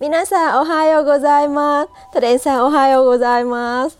[0.00, 1.90] 皆さんおはようございます。
[2.14, 3.98] トレンさんおはようございます。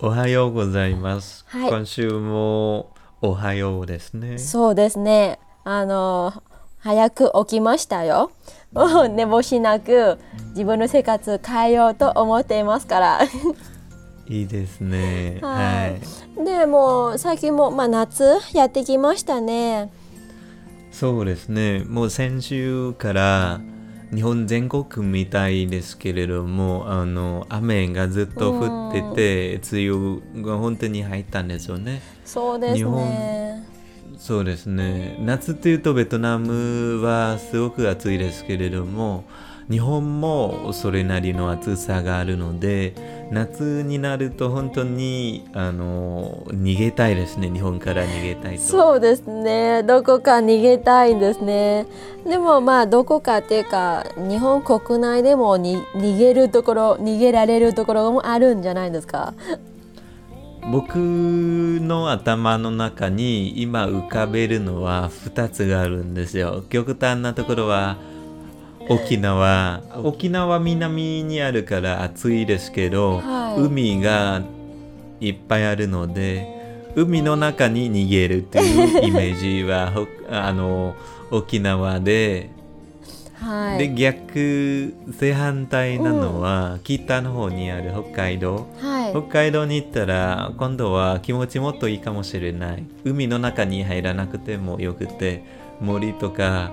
[0.00, 1.44] おはようございます。
[1.46, 2.90] はい今週も
[3.22, 4.38] おはようですね。
[4.38, 5.38] そうですね。
[5.62, 6.42] あの
[6.80, 8.32] 早く起きましたよ。
[8.72, 10.18] もう寝坊しなく
[10.48, 13.20] 自分の生活変えようと思っていますから。
[14.26, 15.38] いいですね。
[15.40, 16.00] ははい
[16.42, 16.44] い。
[16.44, 19.92] でもう最近もまあ夏やってきましたね。
[20.90, 21.84] そうですね。
[21.86, 23.60] もう先週から
[24.14, 32.00] 日本全国みたいですけれども、あの雨がずっと降ってて、梅雨が本当に入ったんですよね。
[32.24, 33.64] そうです日本ね。
[34.18, 35.16] そうですね。
[35.20, 39.24] 夏というとベトナムはすごく暑いですけれども、
[39.70, 42.94] 日本もそれなりの暑さがあるので、
[43.30, 47.50] 夏になると本当にあの逃げたいですね。
[47.50, 48.62] 日本から逃げたいと。
[48.62, 49.82] そうですね。
[49.82, 51.86] どこか逃げたいんですね。
[52.26, 59.34] でもまあどこかっていうか日本国内でもに逃げるところ逃げられるところもあるんじゃないですか？
[60.70, 66.64] 僕の頭の中に今浮かべるのは2つがあるんですよ。
[66.68, 67.96] 極端なところは
[68.88, 69.82] 沖縄。
[70.02, 74.42] 沖縄南にあるから暑いですけど、はい海が
[75.20, 76.46] いっぱいあるので、
[76.94, 80.94] 海の中に逃げるという イメージはほあの
[81.30, 82.50] 沖縄で、
[83.34, 83.78] はい。
[83.78, 88.66] で逆正反対なのは、北の方にある北海道。
[88.80, 89.10] はい。
[89.10, 95.42] 北海道に行ったら今度は気持ちもっといいかもしれない海の中に入らなくてもよくて
[95.80, 96.72] 森とか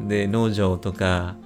[0.00, 1.36] で農場とか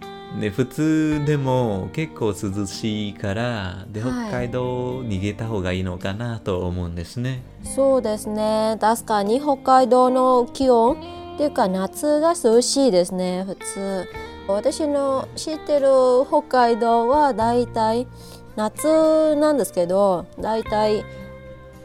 [0.41, 8.77] で普通でも結構涼しいからではい北海道逃げた方がいいのかなと思うんですね、そうですね。
[8.81, 10.97] 確かに北海道の気温
[11.35, 13.45] っていうか夏が涼しいですね。
[13.47, 14.07] 普通。
[14.49, 15.87] 私の知ってる
[16.27, 18.09] 北海道はだいたい
[18.57, 21.05] 夏なんですけど、だいたい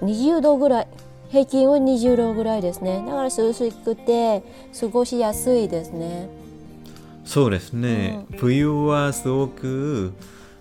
[0.01, 0.87] 20度ぐらい。
[1.29, 3.03] 平均は20度ぐらいですね。
[3.05, 4.43] だから涼しくて
[4.79, 6.29] 過ごしやすいですね。
[7.27, 10.13] そうですね、冬はすごく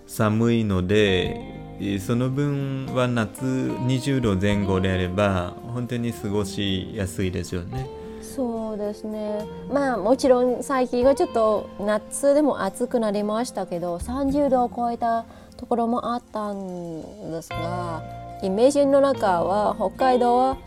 [0.05, 1.37] 寒いので
[1.79, 7.87] えその分は夏20度前後であれば本当に過ごしやすいですよね
[8.21, 9.47] そうですね。
[9.71, 18.03] まあもちろん最近はちょっと夏でも暑くなりましたけど、30度を超えたところもあったんですが、
[18.43, 20.57] イメージの中は北海道は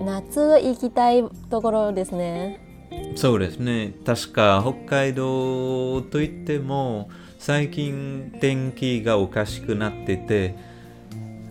[0.00, 2.67] 夏行きたいところですね。
[3.16, 3.94] そうですね。
[4.04, 10.54] 確か北海道といっても最近天気がおかしくなってて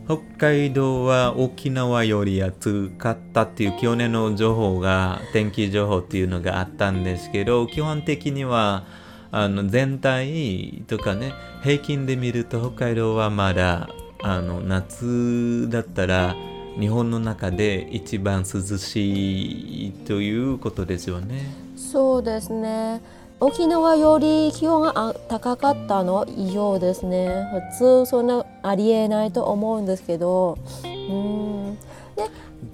[0.05, 8.85] 北海道は沖縄より暑かったっていう去年の情報が天気情報っていうのがあったんですけど基本的には
[9.31, 13.89] あの全体とかね平均で見ると北海道はまだ
[14.23, 16.35] あの夏だったら
[16.79, 21.41] 日本の中で一番涼しいということですよね。
[21.75, 23.01] そうですね。
[23.39, 27.47] 沖縄より気温があ高かったの異常ですね。
[27.71, 30.57] 普通そんなありえないと思うんですけど。
[30.83, 31.77] うん。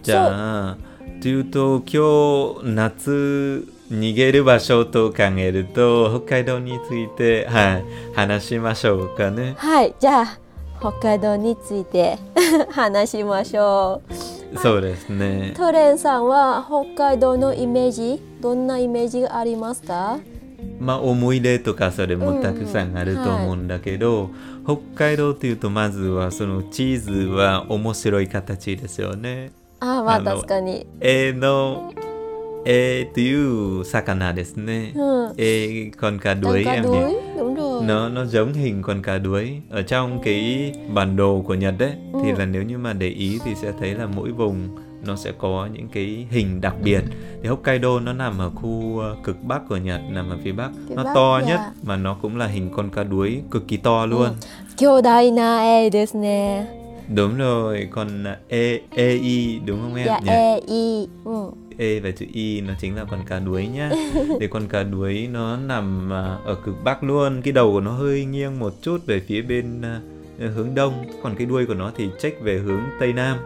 [0.02, 0.78] じゃあ
[1.22, 9.56] というと今日夏逃げる場所と考えると北海道について、はい、話しましょうかね。
[9.58, 10.43] はい、じゃあ
[10.84, 12.18] 北海道について
[12.70, 14.02] 話しましょ
[14.54, 14.58] う。
[14.58, 15.54] そうですね。
[15.56, 20.20] トレンさんは北海道のイメージどんなイメージがありますか？
[20.82, 24.30] まあ思い出とかそれもたくさんあると思うんだけど、
[24.66, 29.54] 北海道というとまずはそのチーズは面白い形ですよね。
[29.80, 30.86] あまあ確かに。
[31.00, 31.94] えの
[32.66, 34.92] e tiêu sakana desu ne.
[34.96, 35.34] Ừ.
[35.38, 37.18] E con cá đuối cá em đuối, nhỉ?
[37.38, 37.84] Đúng rồi.
[37.84, 40.22] Nó nó giống hình con cá đuối ở trong ừ.
[40.24, 41.92] cái bản đồ của Nhật đấy.
[42.14, 42.20] Ừ.
[42.24, 44.70] Thì là nếu như mà để ý thì sẽ thấy là mỗi vùng
[45.06, 47.02] nó sẽ có những cái hình đặc biệt
[47.44, 50.72] thì Hokkaido nó nằm ở khu ờ, cực bắc của Nhật nằm ở phía bắc
[50.90, 51.48] phía nó bắc, to yeah.
[51.48, 54.28] nhất mà nó cũng là hình con cá đuối cực kỳ to luôn
[54.78, 55.02] ừ.
[56.24, 56.66] E
[57.16, 61.52] đúng rồi còn ờ, e e i đúng không em Dạ e i ừ.
[61.78, 63.90] E và chữ Y nó chính là con cá đuối nhá.
[64.40, 67.42] Thì con cá đuối nó nằm à, ở cực Bắc luôn.
[67.42, 70.02] Cái đầu của nó hơi nghiêng một chút về phía bên à,
[70.38, 71.06] hướng Đông.
[71.24, 73.38] Còn cái đuôi của nó thì chếch về hướng Tây Nam.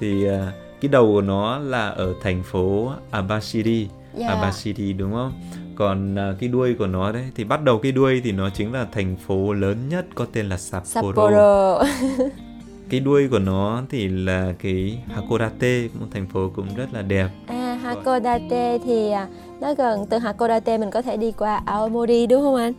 [0.00, 3.88] Thì à, cái đầu của nó là ở thành phố Abashiri.
[4.14, 4.28] Dạ.
[4.28, 5.32] Abashiri đúng không?
[5.76, 8.86] Còn cái đuôi của nó đấy thì bắt đầu cái đuôi thì nó chính là
[8.92, 11.02] thành phố lớn nhất có tên là Sapporo.
[11.02, 11.82] Sapporo.
[12.90, 17.28] Cái đuôi của nó thì là cái Hakodate Một thành phố cũng rất là đẹp.
[17.46, 19.28] À, Hakodate thì à,
[19.60, 22.72] nó gần từ Hakodate mình có thể đi qua Aomori đúng không anh?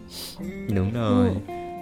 [0.75, 1.29] Đúng rồi.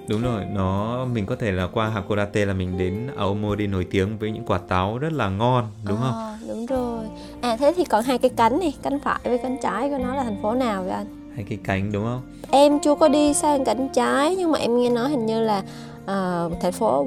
[0.10, 4.18] Đúng rồi, nó mình có thể là qua Hakodate là mình đến Aomori nổi tiếng
[4.18, 6.13] với những quả táo rất là ngon, đúng không?
[6.13, 7.06] À, đúng rồi.
[7.42, 10.16] À thế thì còn hai cái cánh này, cánh phải với cánh trái của nó
[10.16, 11.31] là thành phố nào vậy anh?
[11.36, 12.21] Hai cái cánh đúng không?
[12.51, 15.57] Em chưa có đi sang cánh trái nhưng mà em nghe nói hình như là
[16.04, 17.04] uh, thành phố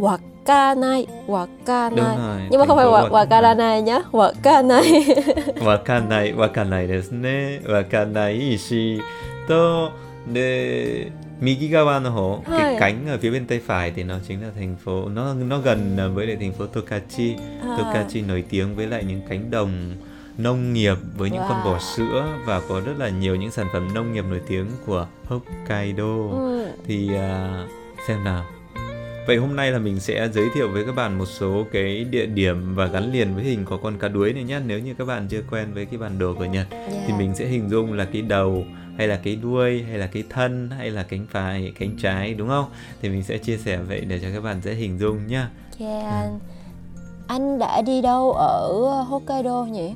[0.48, 2.48] Wakanai, Wakanai.
[2.50, 5.04] Nhưng mà không phải Wakanai nhá, Wakanai.
[5.56, 7.62] Wakanai, Wakanai ですね。
[7.66, 9.02] Wakanai 市
[9.48, 9.92] と
[10.34, 11.12] で
[11.42, 14.75] Migigawa nó hổ cái cánh ở phía bên tay phải thì nó chính là thành
[14.84, 17.78] phố nó nó gần với lại thành phố Tokachi à.
[17.78, 19.96] Tokachi nổi tiếng với lại những cánh đồng
[20.38, 21.50] nông nghiệp với những wow.
[21.50, 24.66] con bò sữa và có rất là nhiều những sản phẩm nông nghiệp nổi tiếng
[24.86, 26.68] của Hokkaido ừ.
[26.86, 27.70] thì uh,
[28.08, 28.46] xem nào
[29.29, 32.27] Vậy hôm nay là mình sẽ giới thiệu với các bạn một số cái địa
[32.27, 34.61] điểm và gắn liền với hình có con cá đuối này nhé.
[34.67, 36.91] Nếu như các bạn chưa quen với cái bản đồ của Nhật yeah.
[37.07, 38.65] thì mình sẽ hình dung là cái đầu
[38.99, 42.49] hay là cái đuôi hay là cái thân hay là cánh phải cánh trái đúng
[42.49, 42.65] không
[43.03, 46.25] thì mình sẽ chia sẻ vậy để cho các bạn dễ hình dung nhá yeah.
[46.25, 46.31] ừ.
[47.27, 48.69] anh đã đi đâu ở
[49.09, 49.95] Hokkaido nhỉ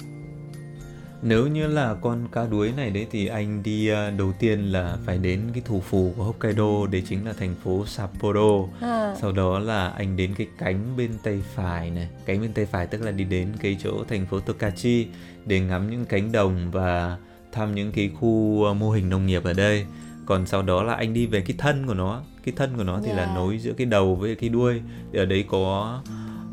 [1.23, 4.97] nếu như là con cá đuối này đấy thì anh đi à, đầu tiên là
[5.07, 8.65] phải đến cái thủ phủ của Hokkaido đấy chính là thành phố Sapporo.
[8.81, 9.15] À.
[9.21, 12.09] sau đó là anh đến cái cánh bên tay phải này.
[12.25, 15.07] Cánh bên tay phải tức là đi đến cái chỗ thành phố Tokachi
[15.47, 17.17] để ngắm những cánh đồng và
[17.53, 19.87] thăm những cái khu ờ, mô hình nông nghiệp ở đây.
[20.27, 22.23] Còn sau đó là anh đi về cái thân của nó.
[22.45, 23.19] Cái thân của nó thì yeah.
[23.19, 24.83] là nối giữa cái đầu với cái đuôi.
[25.13, 26.01] Thì ở đấy có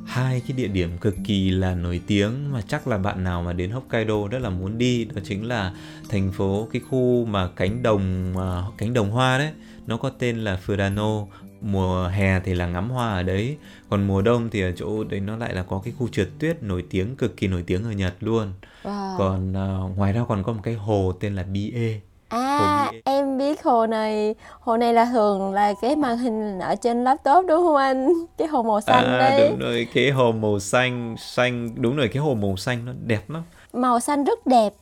[0.10, 3.54] hai cái địa điểm cực kỳ là nổi tiếng mà chắc là bạn nào mà
[3.54, 5.74] đến Hokkaido rất là muốn đi đó chính là
[6.10, 9.52] thành phố cái khu mà cánh đồng uh, cánh đồng hoa đấy.
[9.88, 11.28] Nó có tên là Furano.
[11.62, 13.58] Mùa hè thì là ngắm hoa ở đấy
[13.90, 16.64] còn mùa đông thì ở chỗ đấy nó lại là có cái khu trượt tuyết
[16.64, 18.54] nổi tiếng cực kỳ nổi tiếng ở Nhật luôn.
[18.84, 19.18] Wow.
[19.18, 23.64] còn uh, ngoài ra còn có một cái hồ tên là Bie À, em biết
[23.64, 27.76] hồ này, hồ này là thường là cái màn hình ở trên laptop đúng không
[27.76, 28.08] anh?
[28.38, 29.50] Cái hồ màu xanh à, đấy.
[29.50, 33.30] đúng rồi, cái hồ màu xanh, xanh đúng rồi, cái hồ màu xanh nó đẹp
[33.30, 33.44] lắm.
[33.74, 34.74] Màu xanh rất đẹp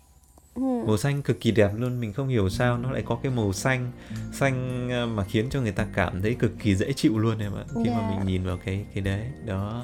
[0.58, 0.62] Ừ.
[0.88, 3.54] màu xanh cực kỳ đẹp luôn mình không hiểu sao nó lại có cái màu
[3.54, 3.92] xanh
[4.34, 7.52] xanh à, mà khiến cho người ta cảm thấy cực kỳ dễ chịu luôn em
[7.56, 8.02] ạ khi yeah.
[8.02, 9.84] mà mình nhìn vào cái cái đấy đó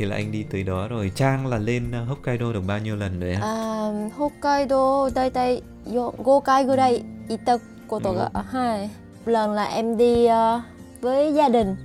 [0.00, 2.96] thì là anh đi tới đó rồi Trang là lên à, Hokkaido được bao nhiêu
[2.96, 3.40] lần rồi em?
[3.40, 7.58] À, Hokkaido 大体5回ぐらい行った
[7.88, 8.90] ことが、はい。
[9.26, 10.62] lần là em đi uh,
[11.00, 11.76] với gia đình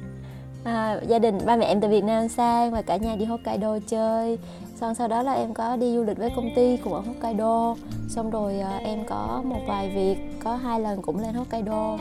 [0.63, 3.79] à, gia đình ba mẹ em từ Việt Nam sang và cả nhà đi Hokkaido
[3.87, 4.37] chơi
[4.75, 7.75] xong sau đó là em có đi du lịch với công ty cũng ở Hokkaido
[8.09, 11.97] xong rồi uh, em có một vài việc có hai lần cũng lên Hokkaido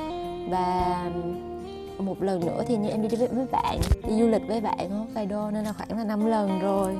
[0.50, 1.10] và
[1.99, 4.89] một lần nữa thì như em đi với, với bạn đi du lịch với bạn
[4.89, 6.95] Hokkaido nên là khoảng là 5 lần rồi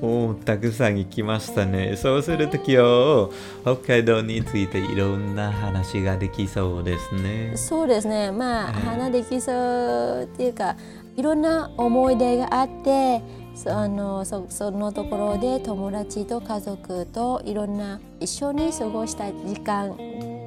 [0.00, 1.96] おお、たくさん行きましたね。
[1.96, 3.30] そうすると今日、
[3.62, 7.56] 北海道についていろんな話ができそうですね。
[7.56, 8.30] そうですね。
[8.30, 10.76] まあ、話できそうっていうか、
[11.16, 13.20] いろんな思い出があって、
[13.58, 19.96] そあのそそのところで友達と家族といろんな一緒に過ごした時間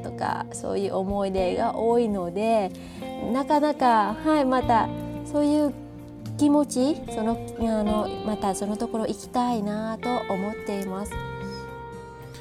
[0.01, 2.71] とかそういう思い出が多いので
[3.33, 4.89] なかなかはいまた
[5.31, 5.73] そういう
[6.37, 11.11] 気持ちそのあのまたそのところ行きたいなと思っています。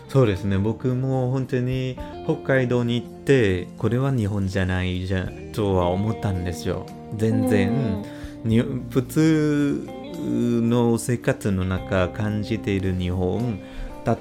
[0.09, 0.59] そうですね。
[0.59, 6.87] 僕も本当に北海道に行ってこれは日本じゃないじゃとは思ったんですよ。
[7.17, 8.05] 全然、
[8.45, 8.61] に
[8.91, 13.61] 普通の生活の中感じている日本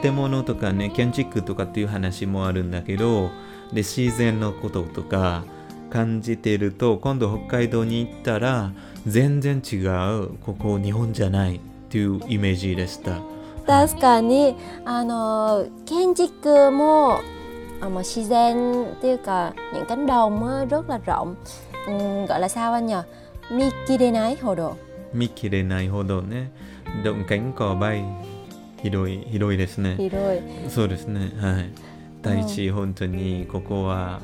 [0.01, 3.31] 建物とかね建築とかっていう話もあるんだけど
[3.73, 5.45] で自然のこととか
[5.89, 8.71] 感じていると今度北海道に行ったら
[9.07, 13.19] 全然違うここ日本じゃないっていうイメージでした。
[13.65, 14.55] 確かに
[14.85, 17.19] あの建築も
[17.81, 21.35] à, mà 自然っていうか những cánh đồng rất là rộng
[22.27, 22.95] gọi là sao anh nhỉ
[23.51, 24.73] Mikirenai hồ đồ
[25.13, 26.47] Mikirenai hồ đồ ね
[27.03, 28.03] động cánh cò bay
[28.81, 29.07] ひど。
[29.07, 29.95] いひどいですね。
[29.97, 30.39] ひどい。
[30.69, 31.31] そうですね。
[31.39, 31.69] はい。
[32.21, 34.21] 大地、本当にここは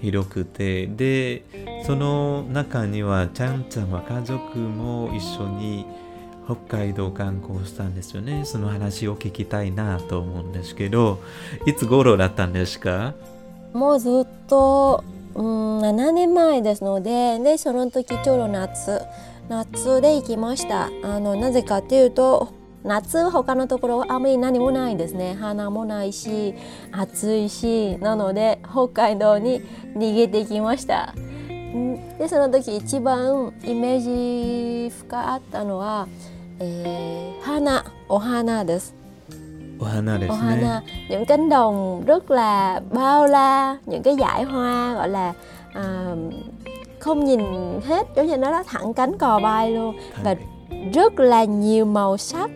[0.00, 0.86] 広くて。
[0.86, 1.42] で
[1.86, 5.86] その中にはちゃんちゃんは家族も一緒に
[6.44, 8.42] 北海道観光したんですよね。
[8.44, 11.20] その話を聞きたいなと思うんですけど
[11.66, 13.14] いつ頃だったんですか？
[13.72, 19.02] もうずっと、うん、7年前ですのででその時ちょうど夏
[19.48, 20.90] 夏で行きました。
[21.02, 22.52] あのなぜかっていうと
[22.84, 26.54] 夏他のところあまり何もないんですね花もないし
[26.92, 29.62] 暑いしなので北海道に
[29.96, 31.14] 逃げてきました
[32.18, 36.08] でその時一番イメージ深あったのは、
[36.60, 38.98] えー、花お花です
[39.78, 45.08] hoa đẹp hoa những cánh đồng rất là bao la những cái dải hoa gọi
[45.08, 45.32] là
[45.74, 46.06] à,
[46.98, 47.40] không nhìn
[47.86, 50.34] hết giống như nó đã thẳng cánh cò bay luôn và
[50.94, 52.50] rất là nhiều màu sắc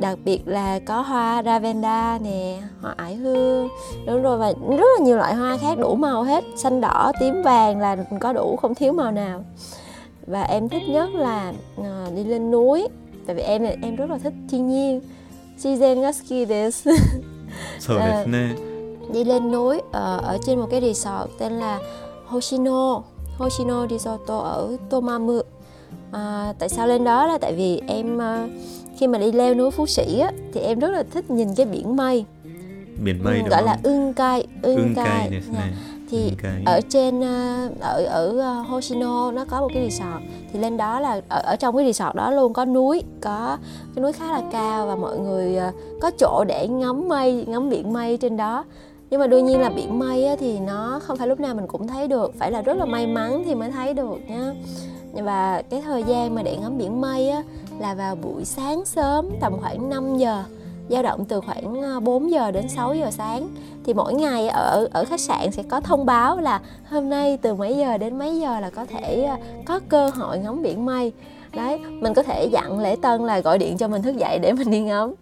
[0.00, 3.68] đặc biệt là có hoa lavender nè hoa ải hương.
[4.06, 6.44] Đúng rồi và rất là nhiều loại hoa khác đủ màu hết.
[6.56, 9.44] Xanh đỏ tím vàng là có đủ không thiếu màu nào.
[10.26, 12.88] Và em thích nhất là uh, đi lên núi.
[13.26, 15.00] Tại vì em em rất là thích thiên nhiên.
[15.58, 16.46] Shizen ga suki
[19.12, 21.78] đi lên núi uh, ở trên một cái resort tên là
[22.26, 23.02] Hoshino.
[23.38, 25.38] Hoshino Resort ở Tomamu.
[25.38, 25.44] Uh,
[26.58, 28.50] tại sao lên đó là tại vì em uh,
[28.96, 31.66] khi mà đi leo núi Phú Sĩ á, thì em rất là thích nhìn cái
[31.66, 32.24] biển mây.
[33.04, 33.66] Biển mây ừ, đúng gọi không?
[33.66, 35.68] là ưng cai ưng, cai, dạ.
[36.10, 36.32] thì
[36.64, 40.22] ở trên ờ, ở ở ờ, Hoshino nó có một cái resort.
[40.52, 43.58] Thì lên đó là ở, ở trong cái resort đó luôn có núi có
[43.94, 47.70] cái núi khá là cao và mọi người ờ, có chỗ để ngắm mây ngắm
[47.70, 48.64] biển mây trên đó.
[49.10, 51.66] Nhưng mà đương nhiên là biển mây á, thì nó không phải lúc nào mình
[51.66, 52.34] cũng thấy được.
[52.38, 54.52] Phải là rất là may mắn thì mới thấy được nhá
[55.22, 57.42] và cái thời gian mà để ngắm biển mây á,
[57.78, 60.44] là vào buổi sáng sớm tầm khoảng 5 giờ
[60.88, 63.48] dao động từ khoảng ờ, 4 giờ đến 6 giờ sáng.
[63.84, 67.54] Thì mỗi ngày ở ở khách sạn sẽ có thông báo là hôm nay từ
[67.54, 71.12] mấy giờ đến mấy giờ là có thể ờ, có cơ hội ngắm biển mây.
[71.52, 74.52] Đấy mình có thể dặn lễ tân là gọi điện cho mình thức dậy để
[74.52, 75.14] mình đi ngắm.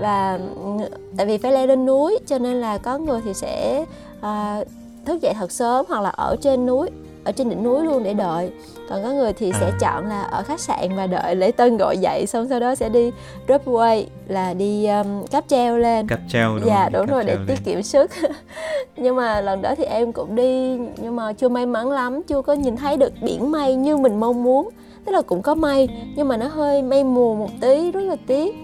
[0.00, 3.84] Và ừ, tại vì phải leo lên núi cho nên là có người thì sẽ
[4.20, 4.64] à,
[5.04, 6.90] thức dậy thật sớm hoặc là ở trên núi
[7.26, 8.50] ở trên đỉnh núi luôn để đợi.
[8.88, 9.76] Còn có người thì sẽ À.
[9.80, 12.88] chọn là ở khách sạn và đợi lễ tân gọi dậy xong sau đó sẽ
[12.88, 13.10] đi
[13.48, 16.08] dropway là đi um, cáp treo lên.
[16.08, 17.46] Cáp treo đúng dạ đúng Cáp rồi để lên.
[17.46, 18.10] tiết kiệm sức.
[18.96, 22.42] Nhưng mà lần đó thì em cũng đi nhưng mà chưa may mắn lắm chưa
[22.42, 24.68] có nhìn thấy được biển mây như mình mong muốn.
[25.04, 28.16] Tức là cũng có mây nhưng mà nó hơi mây mù một tí rất là
[28.26, 28.54] tiếc.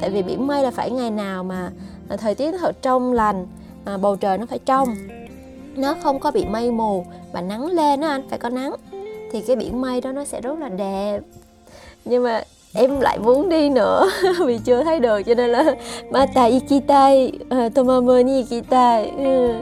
[0.00, 1.70] Tại vì biển mây là phải ngày nào mà
[2.08, 3.46] à, thời tiết nó thật trong lành
[3.84, 4.88] à, bầu trời nó phải trong.
[5.76, 7.04] Nó không có bị mây mù
[7.35, 8.75] và nắng lên á anh phải có nắng
[9.31, 11.19] thì cái biển mây đó nó sẽ rất là đẹp
[12.05, 14.09] nhưng mà em lại muốn đi nữa
[14.45, 15.75] vì chưa thấy được cho nên là
[16.11, 17.31] mata ikitai
[17.65, 19.53] uh, tomamu ni ikitai ừ.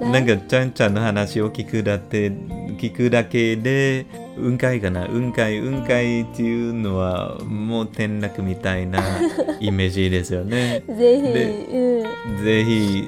[0.00, 0.10] Đấy.
[0.12, 2.32] なんかちゃんちゃんの話を聞くだって
[2.78, 4.06] 聞くだけで
[4.37, 8.99] 雲海かな雲海雲海っていうのはもう転落みたいな
[9.59, 10.83] イメージですよね。
[10.87, 12.03] ぜひ、で
[12.35, 12.43] うん。
[12.43, 13.03] ぜひ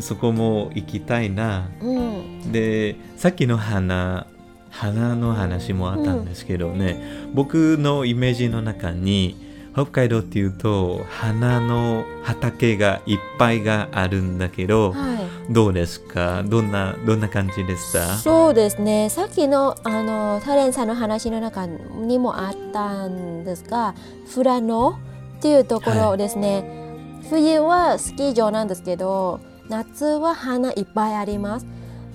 [0.00, 1.70] そこも行きたいな。
[1.80, 4.26] うん、でさっきの花
[4.70, 7.02] 花の話もあったんですけどね、
[7.34, 9.49] 僕のイメージの中に
[9.84, 15.52] 北海道っていうと花の畑がいっぱいがあるんだけど、はい。
[15.52, 16.44] どうですか？
[16.44, 18.16] どんなどんな感じでした？
[18.18, 19.08] そうですね。
[19.10, 23.94] さっきのあのタレンさんの話の中にもあったんですが
[24.32, 24.90] 富良野
[25.38, 26.62] っていうところですね、
[27.30, 31.66] 冬はスキー場なんですけど夏は花いっぱいあります。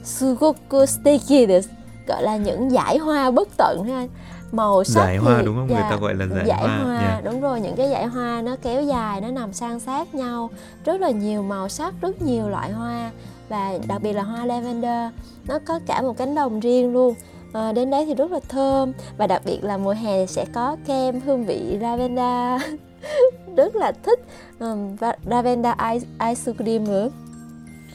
[0.04, 1.70] すごく素敵です。
[2.08, 4.08] gọi là những dải hoa bất tận ha.
[4.53, 5.67] màu sắc Dải hoa thì- đúng không?
[5.67, 7.21] Người dạ, ta gọi là dải dải hoa, hoa dạ.
[7.25, 10.51] đúng rồi những cái dải hoa nó kéo dài nó nằm san sát nhau
[10.85, 13.11] rất là nhiều màu sắc rất nhiều loại hoa
[13.49, 15.13] và đặc biệt là hoa lavender
[15.47, 17.15] nó có cả một cánh đồng riêng luôn
[17.53, 20.77] à, đến đấy thì rất là thơm và đặc biệt là mùa hè sẽ có
[20.87, 22.63] kem hương vị lavender
[23.57, 24.21] rất là thích
[24.59, 27.11] um, và lavender ice, ice cream nữa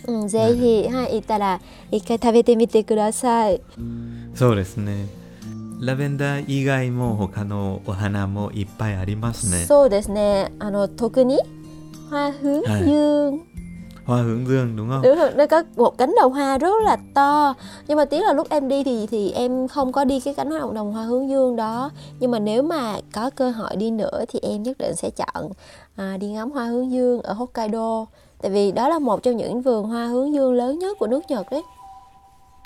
[0.07, 1.59] うん、ぜひ、はい、行ったら
[1.91, 3.61] 一回食べてみてください。
[4.35, 5.07] そうですね
[5.81, 10.51] ラベンダー以外も他のお花もいっぱいありますねそうですね。
[10.59, 11.39] あの特に
[12.09, 12.83] hoa hướng Hai.
[12.85, 13.39] dương
[14.05, 16.97] hoa hướng dương đúng không đúng rồi nó có một cánh đồng hoa rất là
[17.13, 17.53] to
[17.87, 20.49] nhưng mà tiếc là lúc em đi thì thì em không có đi cái cánh
[20.49, 24.25] đồng đồng hoa hướng dương đó nhưng mà nếu mà có cơ hội đi nữa
[24.27, 25.51] thì em nhất định sẽ chọn
[25.95, 28.05] à, đi ngắm hoa hướng dương ở Hokkaido
[28.41, 31.21] tại vì đó là một trong những vườn hoa hướng dương lớn nhất của nước
[31.29, 31.63] Nhật đấy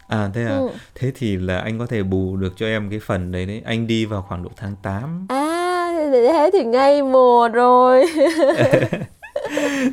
[0.09, 0.69] à thế à Ừ.
[0.95, 3.87] thế thì là anh có thể bù được cho em cái phần đấy đấy anh
[3.87, 8.05] đi vào khoảng độ tháng 8 à thế thì ngay mùa rồi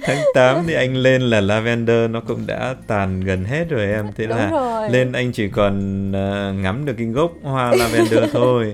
[0.03, 4.05] tháng 8 thì anh lên là lavender nó cũng đã tàn gần hết rồi em
[4.15, 4.89] thế Đúng là rồi.
[4.89, 5.75] lên anh chỉ còn
[6.15, 8.73] à, ngắm được cái gốc hoa lavender thôi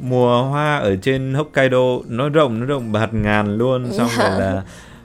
[0.00, 4.28] mùa hoa ở trên Hokkaido nó rộng nó rộng bạt ngàn luôn xong Dạ.
[4.30, 4.62] rồi là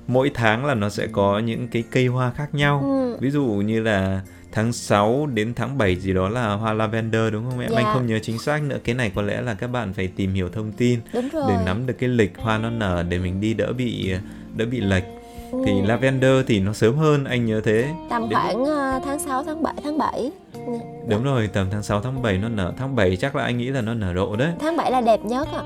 [0.08, 3.18] mỗi tháng là nó sẽ có những cái cây hoa khác nhau Ừ.
[3.22, 7.50] ví dụ như là tháng 6 đến tháng 7 gì đó là hoa lavender đúng
[7.50, 7.70] không em?
[7.72, 7.77] Dạ.
[7.77, 8.77] Anh không nhớ chính xác nữa.
[8.84, 11.00] Cái này có lẽ là các bạn phải tìm hiểu thông tin
[11.48, 14.13] để nắm được cái lịch hoa nó nở để mình đi đỡ bị
[14.56, 15.03] đỡ bị lệch.
[15.51, 15.63] Ừ.
[15.65, 17.86] Thì lavender thì nó sớm hơn anh nhớ thế.
[18.10, 20.32] tầm Đến- khoảng ờ, tháng 6, tháng 7, tháng 7
[21.08, 22.74] Đúng rồi, tầm tháng 6 tháng 7 nó nở.
[22.77, 24.51] Tháng 7 chắc là anh nghĩ là nó nở rộ đấy.
[24.60, 25.62] tháng 7 là đẹp nhất ạ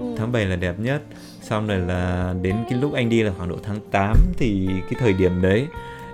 [0.00, 0.14] ừ.
[0.18, 1.02] Tháng 7 là đẹp nhất.
[1.42, 5.00] Xong rồi là đến cái lúc anh đi là khoảng độ tháng 8 thì cái
[5.00, 5.66] thời điểm đấy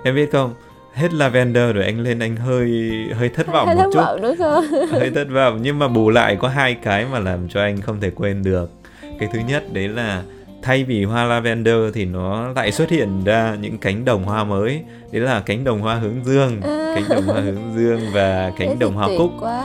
[0.03, 0.53] em biết không?
[0.97, 3.99] Hết lavender rồi anh lên anh hơi hơi thất vọng hơi một thất chút.
[3.99, 5.59] vọng đúng không hơi thất vọng.
[5.61, 8.71] Nhưng mà bù lại có hai cái mà làm cho anh không thể quên được.
[9.19, 10.23] Cái thứ nhất đấy là
[10.61, 14.81] thay vì hoa lavender thì nó lại xuất hiện ra những cánh đồng hoa mới.
[15.11, 16.61] Đấy là cánh đồng hoa hướng dương.
[16.61, 16.93] À.
[16.95, 19.31] cánh đồng hoa hướng dương và cánh đồng hoa cúc.
[19.39, 19.63] quá.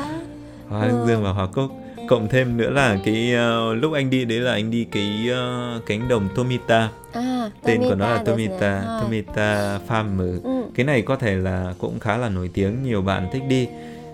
[0.68, 1.06] Hoa hướng Ừ.
[1.06, 1.70] dương và hoa cúc
[2.08, 5.86] cộng thêm nữa là cái uh, lúc anh đi đấy là anh đi cái uh,
[5.86, 6.88] cánh đồng Tomita.
[7.12, 10.40] À, tên của nó là Tomita Tomita Farm ừ.
[10.44, 10.62] ừ.
[10.74, 13.68] cái này có thể là cũng khá là nổi tiếng nhiều bạn thích đi.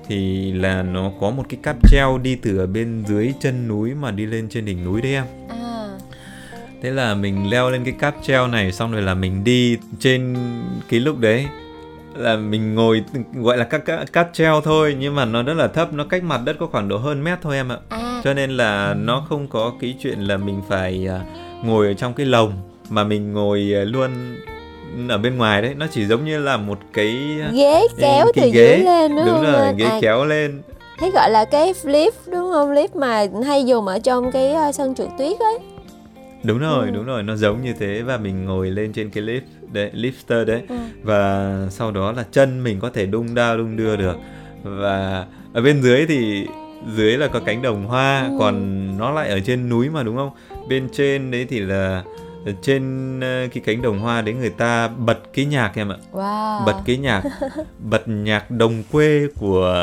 [0.08, 3.94] Thì là nó có một cái cáp treo đi từ ở bên dưới chân núi
[3.94, 5.24] mà đi lên trên đỉnh núi đấy em.
[5.48, 5.88] À.
[6.82, 10.36] thế là mình leo lên cái cáp treo này xong rồi là mình đi trên
[10.88, 11.46] cái lúc đấy
[12.18, 15.68] là mình ngồi gọi là các các cáp treo thôi nhưng mà nó rất là
[15.68, 17.76] thấp nó cách mặt đất có khoảng độ hơn mét thôi em ạ.
[17.88, 18.20] À.
[18.24, 21.20] Cho nên là nó không có cái chuyện là mình phải à,
[21.64, 22.52] ngồi ở trong cái lồng
[22.90, 24.10] mà mình ngồi à, luôn
[25.08, 25.74] ở bên ngoài đấy.
[25.74, 27.16] Nó chỉ giống như là một cái
[27.52, 28.74] ghế kéo cái từ ghế.
[28.76, 30.62] dưới lên đúng, đúng rồi ghế à, kéo lên.
[31.00, 32.74] Thế gọi là cái flip đúng không?
[32.74, 35.58] Flip mà hay dùng ở trong cái sân trượt tuyết ấy.
[36.42, 36.90] Đúng rồi Ừ.
[36.94, 39.40] đúng rồi nó giống như thế và mình ngồi lên trên cái lift
[39.72, 40.62] đấy lifter đấy.
[40.68, 40.74] Ừ.
[41.02, 44.16] và sau đó là chân mình có thể đung đao đung đưa được.
[44.62, 46.46] Và ở bên dưới thì
[46.96, 48.36] dưới là có cánh đồng hoa Ừ.
[48.38, 50.30] còn nó lại ở trên núi mà đúng không?
[50.68, 52.02] Bên trên đấy thì là
[52.46, 55.96] ở trên ờ, cái cánh đồng hoa đấy người ta bật cái nhạc em ạ.
[56.12, 56.64] Wow.
[56.66, 57.22] Bật cái nhạc
[57.90, 59.74] bật nhạc đồng quê của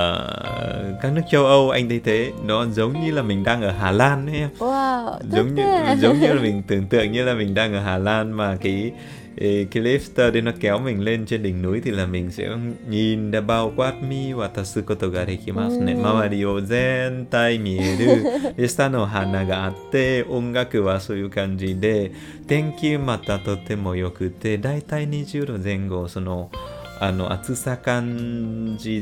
[1.01, 2.31] các nước châu Âu anh thấy thế.
[2.45, 4.49] Nó giống như là mình đang ở Hà Lan ấy em.
[4.59, 5.95] Wow giống như thế.
[5.99, 8.91] giống như là mình tưởng tượng như là mình đang ở Hà Lan mà cái
[9.37, 12.49] cái lifter đấy nó kéo mình lên trên đỉnh núi thì là mình sẽ
[12.89, 18.23] nhìn đã bao quát mi wa tasu koto ga dekimasu ne mawari o zentai mieru
[18.57, 22.09] de shita no hana ga atte ongaku wa soyu kanji de
[22.47, 26.49] tenki mata totemo yokute daitai 20度前後その
[27.01, 29.01] あの暑さ感じ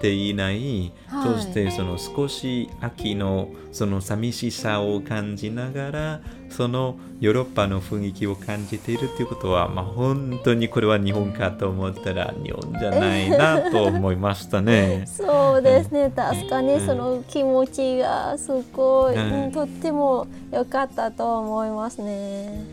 [0.00, 15.04] ていない、はいそしてその少し秋のその寂しさを感じながらそのヨーロッパの雰囲気を感じているということは、まあ、本当にこれは日本かと思ったら日本じゃないなと思いましたね。
[15.10, 16.12] そうですね。
[16.14, 19.44] 確かにその気持ちがすごい、うん。
[19.44, 22.64] うんとっても良かったと思いますね。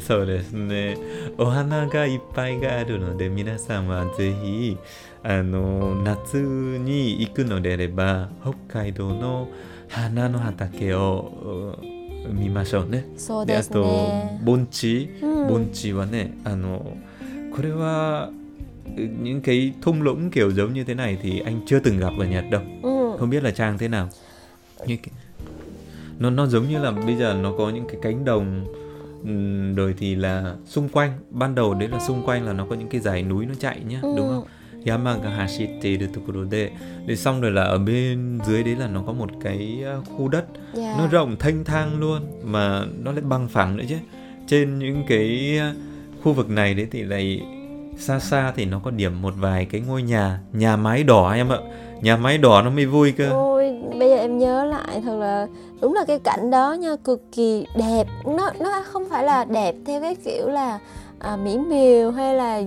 [0.00, 0.98] そうですね。
[1.38, 4.76] お花がいっぱいがあるので皆さんはぜひ
[5.22, 9.48] あの夏に行くのであれば北海道の
[9.88, 11.95] 花の畑をうん
[12.33, 13.05] 見ましょうね。
[13.17, 16.97] そうですであとね盆地、うん盆地はねあの
[17.55, 18.29] これは
[19.23, 22.45] những cái thung lũng kiểu giống như thế này thì anh chưa từng gặp ở Nhật
[22.51, 22.61] đâu.
[22.83, 24.09] うん、 không biết là trang thế nào
[24.87, 25.13] như cái...
[26.19, 28.65] nó nó giống như là bây giờ nó có những cái cánh đồng
[29.23, 32.75] ừm, rồi thì là xung quanh ban đầu đấy là xung quanh là nó có
[32.75, 34.13] những cái dải núi nó chạy nhá Ừ.
[34.17, 34.43] đúng không
[34.86, 36.70] Yamagahashite de Tokurode
[37.06, 40.28] để xong rồi là ở bên dưới đấy là nó có một cái uh, khu
[40.28, 40.44] đất.
[40.72, 40.94] Dạ.
[40.98, 43.96] nó rộng thanh thang luôn mà nó lại bằng phẳng nữa chứ.
[44.46, 45.76] Trên những cái uh,
[46.24, 47.42] khu vực này đấy thì lại
[47.98, 51.48] xa xa thì nó có điểm một vài cái ngôi nhà nhà mái đỏ em
[51.48, 51.58] ạ.
[52.02, 53.28] Nhà mái đỏ nó mới vui cơ.
[53.30, 55.46] Ôi, bây giờ em nhớ lại thật là
[55.80, 58.04] đúng là cái cảnh đó nha cực kỳ đẹp.
[58.24, 60.78] Nó nó không phải là đẹp theo cái kiểu là
[61.18, 62.62] à, mỹ miều hay là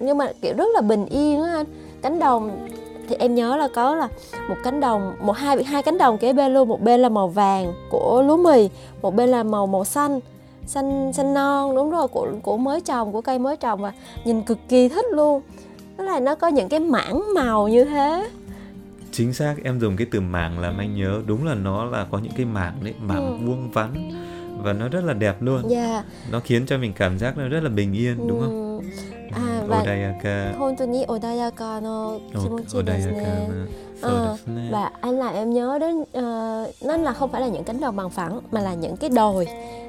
[0.00, 1.66] nhưng mà kiểu rất là bình yên á anh.
[2.02, 2.68] Cánh đồng
[3.08, 4.08] thì em nhớ là có là
[4.48, 6.68] một cánh đồng một hai hai cánh đồng kế bên luôn.
[6.68, 8.68] Một bên là màu vàng của lúa mì
[9.02, 10.20] một bên là màu màu xanh
[10.66, 13.92] xanh xanh non đúng rồi của của mới trồng của cây mới trồng và
[14.24, 15.42] nhìn cực kỳ thích luôn.
[15.96, 18.28] Tức là nó có những cái mảng màu như thế.
[19.12, 21.20] Chính xác em dùng cái từ mảng làm anh nhớ.
[21.26, 23.46] Đúng là nó là có những cái mảng đấy mảng Ừ.
[23.46, 24.10] vuông vắn
[24.59, 27.63] và nó rất là đẹp luôn dạ nó khiến cho mình cảm giác nó rất
[27.63, 28.81] là bình yên đúng không うん
[29.35, 33.47] あーまあ Odayaka 本当に穏やかな気持ち Od- です Odayaka ね。
[33.49, 33.67] na-
[34.01, 36.21] そうですね Và anh làm em nhớ đến ờ,
[36.85, 39.47] nó là không phải là những cánh đồng bằng phẳng mà là những cái đồi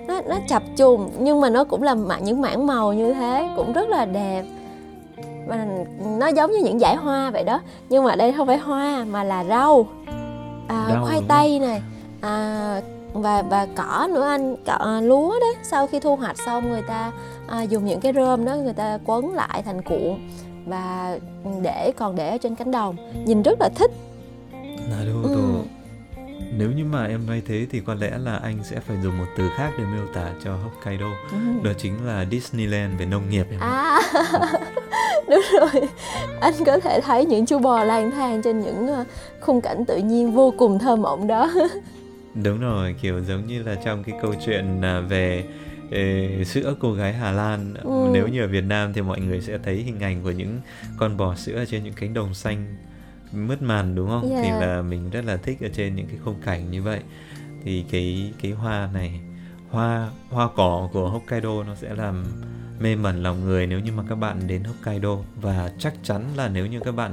[0.09, 3.49] nó nó chập trùng nhưng mà nó cũng là mạ- những mảng màu như thế
[3.57, 4.45] cũng rất là đẹp
[5.47, 5.67] và
[6.19, 9.25] nó giống như những dải hoa vậy đó nhưng mà đây không phải hoa mà
[9.25, 9.87] là rau
[10.69, 11.83] à, Rau khoai đúng tây này
[12.21, 12.81] à,
[13.14, 16.82] và và cỏ nữa anh cỏ, à, lúa đấy sau khi thu hoạch xong người
[16.82, 17.12] ta
[17.48, 20.20] à, dùng những cái rơm đó người ta quấn lại thành cuộn
[20.66, 21.18] và
[21.62, 22.96] để còn để ở trên cánh đồng
[23.26, 23.92] nhìn rất là thích
[24.90, 25.30] Naruto.
[25.30, 25.62] Ừ.
[26.58, 29.26] Nếu như mà em nói thế thì có lẽ là anh sẽ phải dùng một
[29.38, 31.06] từ khác để miêu tả cho Hokkaido.
[31.32, 31.38] Ừ.
[31.64, 33.60] Đó chính là Disneyland về nông nghiệp em.
[33.60, 34.00] À.
[35.30, 35.90] Đúng rồi.
[36.42, 39.06] Anh có thể thấy những chú bò lang thang trên những à,
[39.42, 41.52] khung cảnh tự nhiên vô cùng thơ mộng đó.
[42.36, 45.44] Đúng rồi, kiểu giống như là trong cái câu chuyện à, về
[45.92, 48.10] ê, sữa cô gái Hà Lan Ừ.
[48.14, 50.60] nếu như ở Việt Nam thì mọi người sẽ thấy hình ảnh của những
[50.98, 52.76] con bò sữa ở trên những cánh đồng xanh
[53.34, 54.62] mướt màn đúng không thì Yeah.
[54.62, 57.00] là mình rất là thích ở trên những cái khung cảnh như vậy
[57.64, 59.20] thì cái cái hoa này
[59.70, 62.24] hoa hoa cỏ của Hokkaido nó sẽ làm
[62.80, 66.48] mê mẩn lòng người nếu như mà các bạn đến Hokkaido và chắc chắn là
[66.50, 67.12] nếu như các bạn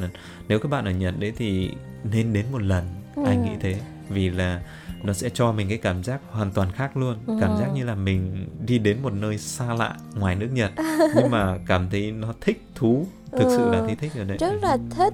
[0.48, 1.70] nếu các bạn ở Nhật đấy thì
[2.12, 2.84] nên đến một lần
[3.16, 3.22] Ừ.
[3.26, 4.62] anh nghĩ thế vì là
[5.03, 7.75] nó sẽ cho mình cái cảm giác hoàn toàn khác luôn cảm giác Ừ.
[7.75, 10.71] như là mình đi đến một nơi xa lạ ngoài nước Nhật
[11.15, 13.05] nhưng mà cảm thấy nó thích thú
[13.37, 13.83] thực sự là Ừ.
[13.85, 15.13] thấy thích ở đấy rất là thích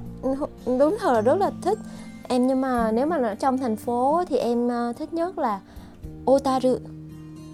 [0.66, 1.80] đúng thật là rất là thích
[2.28, 5.60] em nhưng mà nếu mà ở trong thành phố thì em ờ, thích nhất là
[6.26, 6.78] Otaru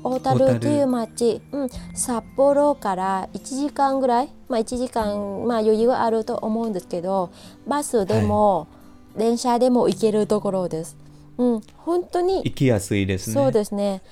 [0.03, 0.55] Otaru Otaru.
[0.55, 7.29] っていう町、うん、札幌から1時間ぐらい、まあ、1時間、まあ、余裕はあると思うんですけど
[7.67, 8.67] バスでも、
[9.17, 10.95] 電車でも行けるところです。
[11.40, 13.34] うん、本当に行きやすいですね。
[13.34, 14.02] そうですね。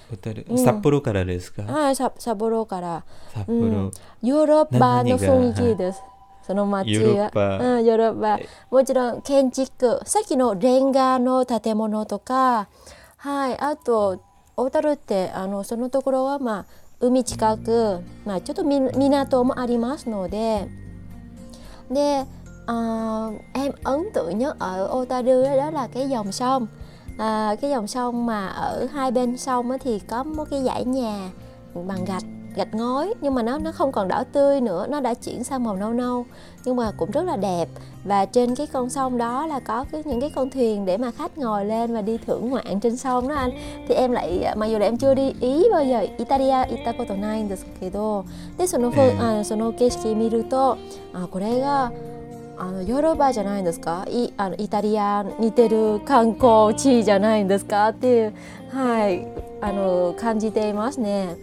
[0.56, 1.62] 札幌からですか？
[1.64, 3.04] はい、さ札幌から。
[3.34, 3.90] 札幌、うん。
[4.22, 6.00] ヨーロッパの雰囲気です。
[6.46, 7.64] その街ヨーロはッパ。
[7.64, 8.38] うん、ヨーロッパ。
[8.38, 12.68] えもちろん建築さっきのレンガの建物とか。
[13.18, 14.22] はいあと
[14.56, 16.66] 小樽ってあのそのところはまあ
[17.00, 20.66] 海近く、まあ、ちょっとみ港もありますので。
[21.90, 22.26] で
[22.66, 26.66] à, em ấn tượng nhất ở Otaru đó, đó là cái dòng sông
[27.17, 30.85] à, cái dòng sông mà ở hai bên sông á thì có một cái dãy
[30.85, 31.29] nhà
[31.87, 32.23] bằng gạch
[32.55, 35.63] gạch ngói nhưng mà nó nó không còn đỏ tươi nữa nó đã chuyển sang
[35.63, 36.25] màu nâu nâu
[36.65, 37.67] nhưng mà cũng rất là đẹp
[38.03, 41.11] và trên cái con sông đó là có cái những cái con thuyền để mà
[41.11, 43.51] khách ngồi lên và đi thưởng ngoạn trên sông đó anh
[43.87, 47.43] thì em lại mặc dù là em chưa đi ý bao giờ Italia itakoto nai
[47.43, 48.23] n desu kedo
[48.57, 50.77] でその,、ええあその景色見ると
[51.13, 51.91] あこれが
[52.57, 58.33] あのヨーロッパじゃないんですかいあのイタリア似てる観光地じゃないんですかっていう
[58.71, 59.27] はい
[59.61, 61.35] あの感じていますね。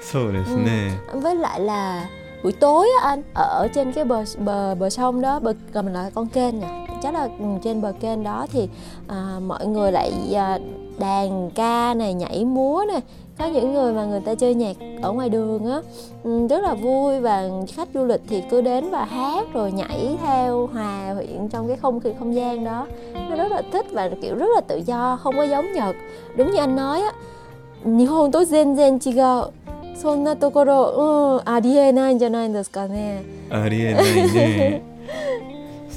[0.00, 2.08] そうですね、 với lại là
[2.42, 6.10] buổi tối á anh ở trên cái bờ bờ bờ sông đó bờ gần là
[6.14, 8.68] con kênh nè chắc là ừ, trên bờ kênh đó thì
[9.08, 10.58] à, mọi người lại à,
[10.98, 13.00] đàn ca này nhảy múa này
[13.38, 15.80] có những người mà người ta chơi nhạc ở ngoài đường á
[16.22, 20.16] ừ, rất là vui và khách du lịch thì cứ đến và hát rồi nhảy
[20.22, 22.86] theo hòa quyện trong cái không khí không gian đó
[23.30, 25.96] nó rất là thích và kiểu rất là tự do không có giống nhật
[26.36, 27.12] đúng như anh nói á
[27.84, 29.52] 日本と全然違う
[29.94, 33.24] そんなところ、うん、ありえないんじゃないんですかね。
[33.50, 34.82] ありえないね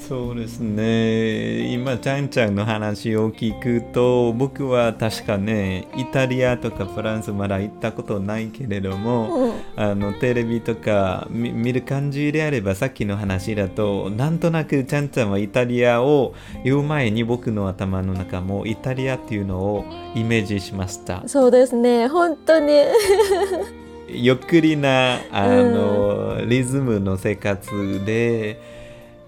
[0.08, 1.72] そうですね。
[1.72, 21.24] 今ちゃんちゃんの話を聞くと僕は確かねイタリアとかフランスまだ行ったことないけれども、うん、あのテレビとか見見る感じであればさっきの話だとなんとなくちゃんちゃんはイタリアを言う前に僕の頭の中もイタリアっていうのをイメージしました。
[21.26, 22.84] そうですね、本当に。
[24.08, 28.60] ゆっくりなあの、リズムの生活で、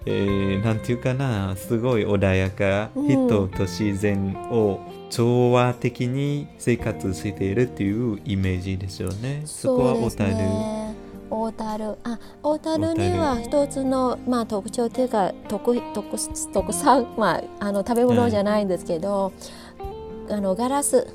[0.05, 3.07] えーなんていうかなすごい穏やか、うん。
[3.07, 9.41] 人と自然を調和的に生活しているっていうイメージですよね。
[9.45, 10.95] そこは小樽、ね。
[11.29, 11.97] 小樽。
[12.03, 16.17] あ小樽には一つの、まあ、特徴というか特特
[16.53, 19.31] 特産、まあ、あの食べ物じゃないんですけど、
[20.29, 21.07] あのガラス。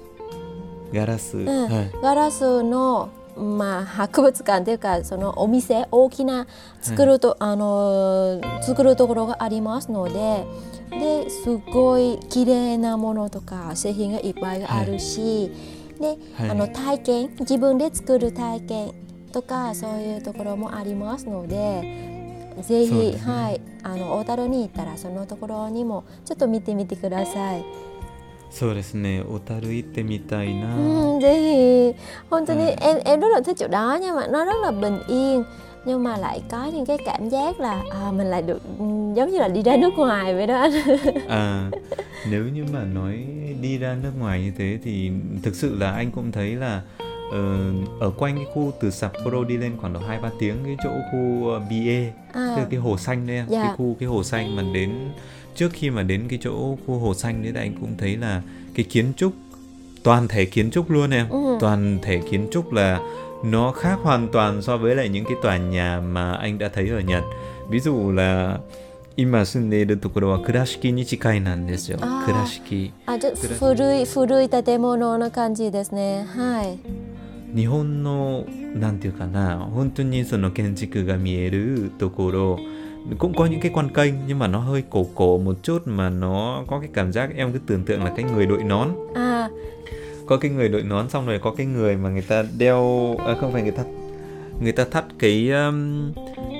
[0.92, 1.46] ガラス、ん。
[1.46, 1.90] はい。
[2.02, 6.46] ガラスの、まあ、博物館というかそのお店大きな
[6.80, 10.46] 作ると、あの作るところがありますので
[10.90, 15.50] ですごい綺麗なものとか製品がいっぱいあるし、
[15.98, 16.50] ではい。
[16.50, 18.94] あの体験自分で作る体験
[19.32, 23.18] とかそういうところもありますのでぜひ、ね。
[23.18, 27.64] はい、あの大樽に行ったらそのところにもちょっと見てみてください。
[28.53, 31.93] そうですね小樽行ってみたいな、 Ừ, thì
[32.29, 32.65] hôm tôi Ừ.
[32.65, 35.43] đi em em rất là thích chỗ đó nhưng mà nó rất là bình yên
[35.85, 38.85] nhưng mà lại có những cái cảm giác là à, mình lại được ừ,
[39.15, 40.71] giống như là đi ra nước ngoài vậy đó anh
[41.29, 41.69] À,
[42.31, 43.25] nếu như mà nói
[43.61, 45.11] đi ra nước ngoài như thế thì
[45.43, 46.81] thực sự là anh cũng thấy là
[47.31, 50.77] ờ, ở quanh cái khu từ Sapporo đi lên khoảng độ 2 3 tiếng cái
[50.83, 51.99] chỗ khu ờ, BA,
[52.33, 53.45] tức là à, cái hồ xanh đấy, em.
[53.49, 53.63] Dạ.
[53.63, 54.89] cái khu cái hồ xanh mà đến
[55.55, 58.41] trước khi mà đến cái chỗ khu hồ xanh đấy thì anh cũng thấy là
[58.73, 59.33] cái kiến trúc
[60.03, 61.29] toàn thể kiến trúc luôn em.
[61.29, 61.57] Ừ.
[61.59, 62.99] Toàn thể kiến trúc là
[63.43, 66.89] nó khác hoàn toàn so với lại những cái tòa nhà mà anh đã thấy
[66.89, 67.23] ở Nhật.
[67.69, 68.57] Ví dụ là
[69.19, 76.79] 今住んでいるところは倉敷に近いなんですよあー倉敷 à chứ古い古い建物の感じですねはい
[77.53, 82.59] 日本のなんていうかな本当にその建築が見えるところ
[83.18, 86.10] Cũng có những cái con kênh nhưng mà nó hơi cổ cổ một chút mà
[86.10, 88.88] nó có cái cảm giác em cứ tưởng tượng là cái người đội nón.
[89.14, 89.48] À.
[90.26, 93.34] Có cái người đội nón xong rồi có cái người mà người ta đeo à,
[93.40, 93.82] không phải người ta
[94.60, 96.12] người ta thắt cái, um,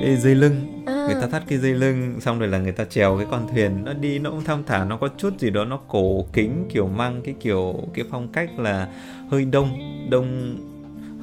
[0.03, 0.83] cái dây lưng.
[0.87, 1.05] À.
[1.07, 3.85] người ta thắt cái dây lưng xong rồi là người ta trèo cái con thuyền.
[3.85, 6.89] Nó đi nó cũng thong thả nó có chút gì đó nó cổ kính kiểu
[6.89, 8.89] mang cái kiểu cái phong cách là
[9.31, 9.69] hơi đông
[10.11, 10.57] đông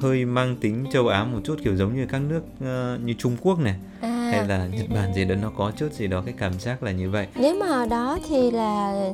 [0.00, 3.36] hơi mang tính châu Á một chút kiểu giống như các nước uh, như Trung
[3.42, 3.74] Quốc này.
[4.00, 6.83] À hay là Nhật Bản gì đó nó có chút gì đó cái cảm giác
[6.83, 9.05] là như vậy nếu mà ở đó thì là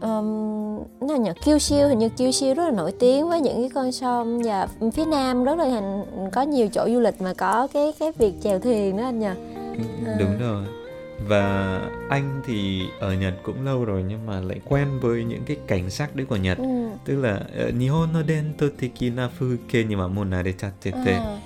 [0.00, 3.56] um, là nhờ kiêu siêu hình như kiêu siêu rất là nổi tiếng với những
[3.60, 7.34] cái con sông và phía nam rất là hình có nhiều chỗ du lịch mà
[7.34, 9.34] có cái cái việc chèo thuyền đó anh nhờ
[10.06, 10.16] à.
[10.18, 10.64] đúng rồi
[11.28, 15.56] và anh thì ở Nhật cũng lâu rồi nhưng mà lại quen với những cái
[15.66, 16.88] cảnh sắc đấy của Nhật ừ.
[17.04, 17.40] tức là
[17.78, 21.38] Nihon no dento teki na fuke ni wa mo narechattete à.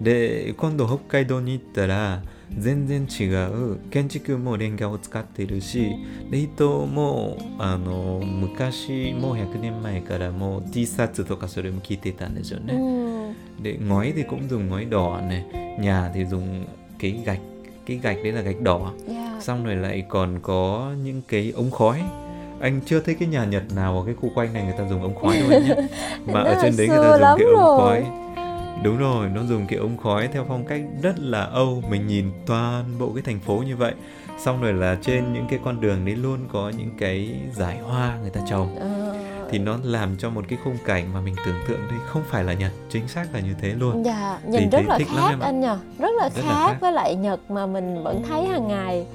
[0.00, 2.22] で今度北海道に行ったら
[2.58, 5.96] 全然違う建築もレンガを使っているし
[6.30, 13.16] で人もあの昔もう100年前からもう T シャツとかそれも着てたんですよね、ừ.
[13.62, 15.44] để ngói thì cũng dùng ngói đỏ này
[15.80, 16.64] nhà thì dùng
[16.98, 17.40] cái gạch
[17.86, 19.42] cái gạch đấy là gạch đỏ yeah.
[19.42, 22.02] xong rồi lại còn có những cái ống khói
[22.60, 25.02] anh chưa thấy cái nhà Nhật nào ở cái khu quanh này người ta dùng
[25.02, 25.74] ống khói đâu anh nhé
[26.26, 27.78] mà ở trên đấy người ta dùng cái ống rồi.
[27.78, 28.04] khói
[28.83, 31.83] Đúng rồi, nó dùng cái ống khói theo phong cách rất là Âu.
[31.89, 33.93] Mình nhìn toàn bộ cái thành phố như vậy.
[34.39, 38.17] Xong rồi là trên những cái con đường đấy luôn có những cái giải hoa
[38.21, 38.75] người ta trồng.
[38.79, 39.15] Ờ.
[39.49, 42.43] Thì nó làm cho một cái khung cảnh mà mình tưởng tượng đây không phải
[42.43, 42.71] là Nhật.
[42.89, 44.05] Chính xác là như thế luôn.
[44.05, 45.77] Dạ, nhìn thì rất là khác anh nhờ.
[45.99, 49.05] Rất là rất khác, là khác với lại Nhật mà mình vẫn thấy hàng ngày.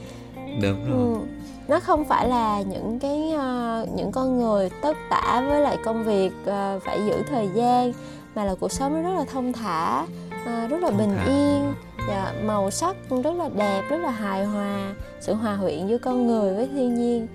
[0.62, 0.98] Đúng rồi.
[0.98, 1.26] Ừ
[1.68, 6.04] nó không phải là những cái uh, những con người tất tả với lại công
[6.04, 7.92] việc uh, phải giữ thời gian
[8.35, 10.05] mà là cuộc sống nó rất là thông thả
[10.45, 11.25] à, rất là thông bình thả.
[11.25, 11.73] yên
[12.07, 16.27] và màu sắc rất là đẹp rất là hài hòa sự hòa quyện giữa con
[16.27, 17.27] người với thiên nhiên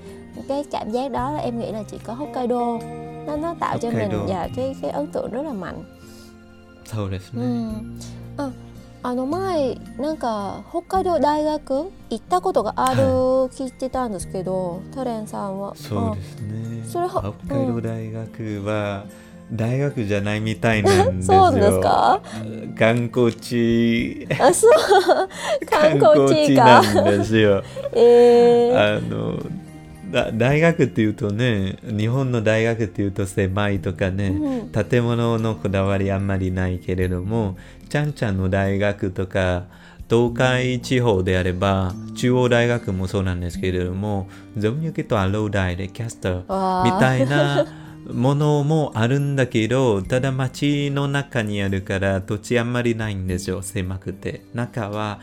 [0.48, 2.78] cái cảm giác đó là em nghĩ là chỉ có Hokkaido
[3.26, 3.78] nó nó tạo Hokkaido.
[3.80, 5.84] cho mình và cái cái ấn tượng rất là mạnh
[6.86, 7.98] そうですね、うん、
[8.36, 8.52] あ
[9.02, 13.02] あの前なんか北海道大学行ったことがある、
[13.50, 21.51] 聞いてたんですけどタレンさんはそうですねそれ北海道大学は、うん 大学じゃないみたいなんですよ。
[21.51, 22.21] そうですか？
[22.77, 24.27] 観光地。
[24.39, 24.71] あ、そう。
[25.69, 27.63] 観光地なんですよ。
[27.93, 29.37] えー、あの
[30.11, 37.55] だ大学っていうとね日本の大学っていうと狭いとかね、うん、建物のこだわりあんまりないけれども
[37.89, 39.63] ちゃんちゃんの大学とか
[40.09, 46.41] 東海地方であれば中央大学もそうなんですけれども giống như cái tòa lâu đài để caster
[46.83, 47.65] みたいな
[48.05, 54.43] ものもあるんだけど、ただ街の中にあるから土地あんまりないんですよ、狭くて。
[54.53, 55.19] 中は、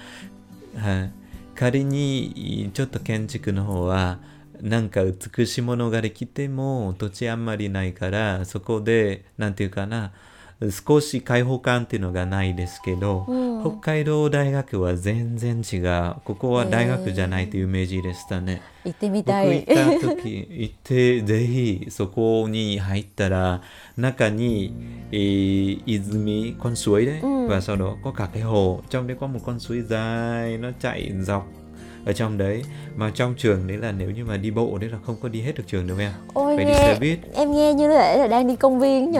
[0.76, 1.12] はい、
[1.54, 4.18] 仮にちょっと建築の方は、
[4.60, 10.12] なんか美しいものができても土地あんまりないから、そこで、なんていうかな、
[10.71, 23.61] 少し開放感っていうのがないですけど、うん、北海道大学は全然違うここは大学じゃないというイメージでしたね、えー、行ってみたい僕行った時行ってぜひそこに入ったら
[23.97, 24.73] 中に、
[25.11, 27.47] えー、泉 con suối đấy ừ.
[27.47, 30.69] và sau đó có cả cái hồ trong đấy có một con suối dài nó
[30.79, 31.47] chạy dọc
[32.05, 32.63] ở trong đấy
[32.95, 35.41] mà trong trường đấy là nếu như mà đi bộ đấy là không có đi
[35.41, 38.17] hết được trường đâu em Ôi, phải nghe, đi xe buýt em nghe như thế
[38.17, 39.19] là đang đi công viên nhỉ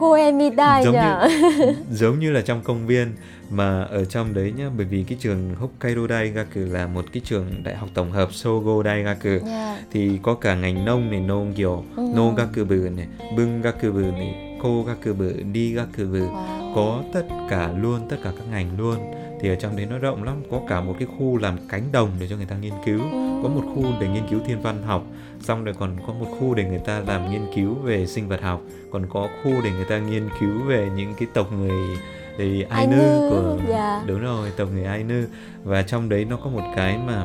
[0.00, 3.12] Koemidai giống như giống như là trong công viên
[3.50, 7.62] mà ở trong đấy nhá bởi vì cái trường Hokkaido Daigaku là một cái trường
[7.64, 9.46] đại học tổng hợp Sogo Daigaku.
[9.46, 9.78] Yeah.
[9.92, 12.02] thì có cả ngành nông này nông kiểu ừ.
[12.16, 16.74] Nogakubu này Bungakubu này Kogakubu Digakubu wow.
[16.74, 18.96] có tất cả luôn tất cả các ngành luôn.
[19.40, 22.10] Thì ở trong đấy nó rộng lắm có cả một cái khu làm cánh đồng
[22.20, 23.00] để cho người ta nghiên cứu.
[23.42, 25.04] Có một khu để nghiên cứu thiên văn học
[25.40, 28.42] xong rồi còn có một khu để người ta làm nghiên cứu về sinh vật
[28.42, 28.62] học.
[28.90, 31.96] Còn có khu để người ta nghiên cứu về những cái tộc người
[32.38, 33.68] thì ai nư của yeah.
[33.68, 34.02] Dạ.
[34.06, 35.26] đúng rồi tộc người ai nư.
[35.64, 37.24] Và trong đấy nó có một cái mà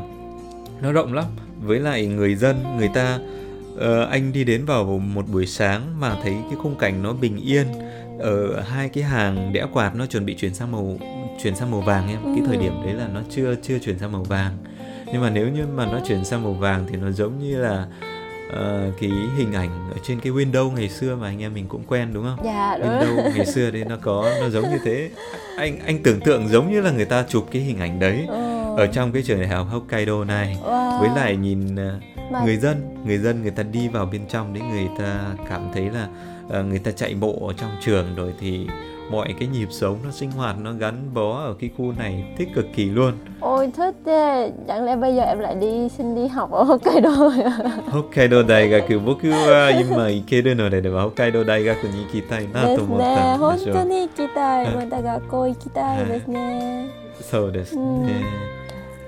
[0.82, 1.26] nó rộng lắm.
[1.62, 3.20] Với lại người dân người ta
[3.76, 7.38] uh, anh đi đến vào một buổi sáng mà thấy cái khung cảnh nó bình
[7.38, 7.68] yên
[8.20, 10.98] ở hai cái hàng đẽo quạt nó chuẩn bị chuyển sang màu
[11.44, 12.20] chuyển sang màu vàng em.
[12.24, 14.58] Cái thời điểm đấy là nó chưa chưa chuyển sang màu vàng
[15.16, 17.88] nhưng mà nếu như mà nó chuyển sang màu vàng thì nó giống như là
[18.48, 21.84] uh, cái hình ảnh ở trên cái Windows ngày xưa mà anh em mình cũng
[21.88, 22.46] quen đúng không?
[22.46, 22.90] Dạ đúng.
[22.90, 25.10] Windows ngày xưa đấy nó có nó giống như thế.
[25.58, 28.76] Anh anh tưởng tượng giống như là người ta chụp cái hình ảnh đấy ừ.
[28.78, 31.00] ở trong cái trường đại học Hokkaido này wow.
[31.00, 32.42] với lại nhìn uh, mà...
[32.46, 35.90] người dân người dân người ta đi vào bên trong đấy người ta cảm thấy
[35.90, 36.08] là
[36.60, 38.68] uh, người ta chạy bộ ở trong trường rồi thì
[39.11, 42.49] mọi cái nhịp sống nó sinh hoạt nó gắn bó ở cái khu này thích
[42.55, 46.27] cực kỳ luôn ôi thích thế chẳng lẽ bây giờ em lại đi xin đi
[46.27, 47.59] học ở Hokkaido rồi à?
[47.91, 58.25] 北海道大学僕は今行けるのであれば北海道大学に行きたいなですと思っねたんでしょ本当に行きたいはいまた学校行きたいですね、そうですね、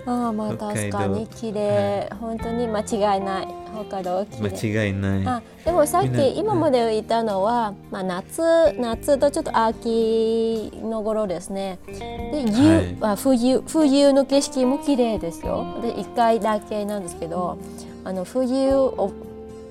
[0.06, 5.27] ああまあ北海道確かに綺麗本当に間違いない 北海道間違いない。
[5.27, 11.79] あでもさっき今まで言ったのは、まあ、夏夏とちょっと秋の頃ですね。
[11.87, 12.97] で冬,、はい。
[13.01, 15.79] あ冬冬の景色も綺麗ですよ。
[15.81, 17.57] で1回だけなんですけど
[18.03, 19.11] あの冬お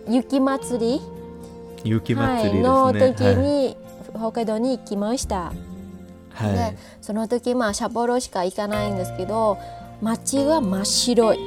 [0.09, 1.01] 雪祭り？
[1.85, 3.77] 雪祭りはい、の時に、
[4.11, 5.53] 北海道に行きました。
[6.35, 6.73] はい、はい。
[6.73, 9.59] でその時まあ札幌しか行かないんですけど
[10.03, 11.38] 街が真っ白い、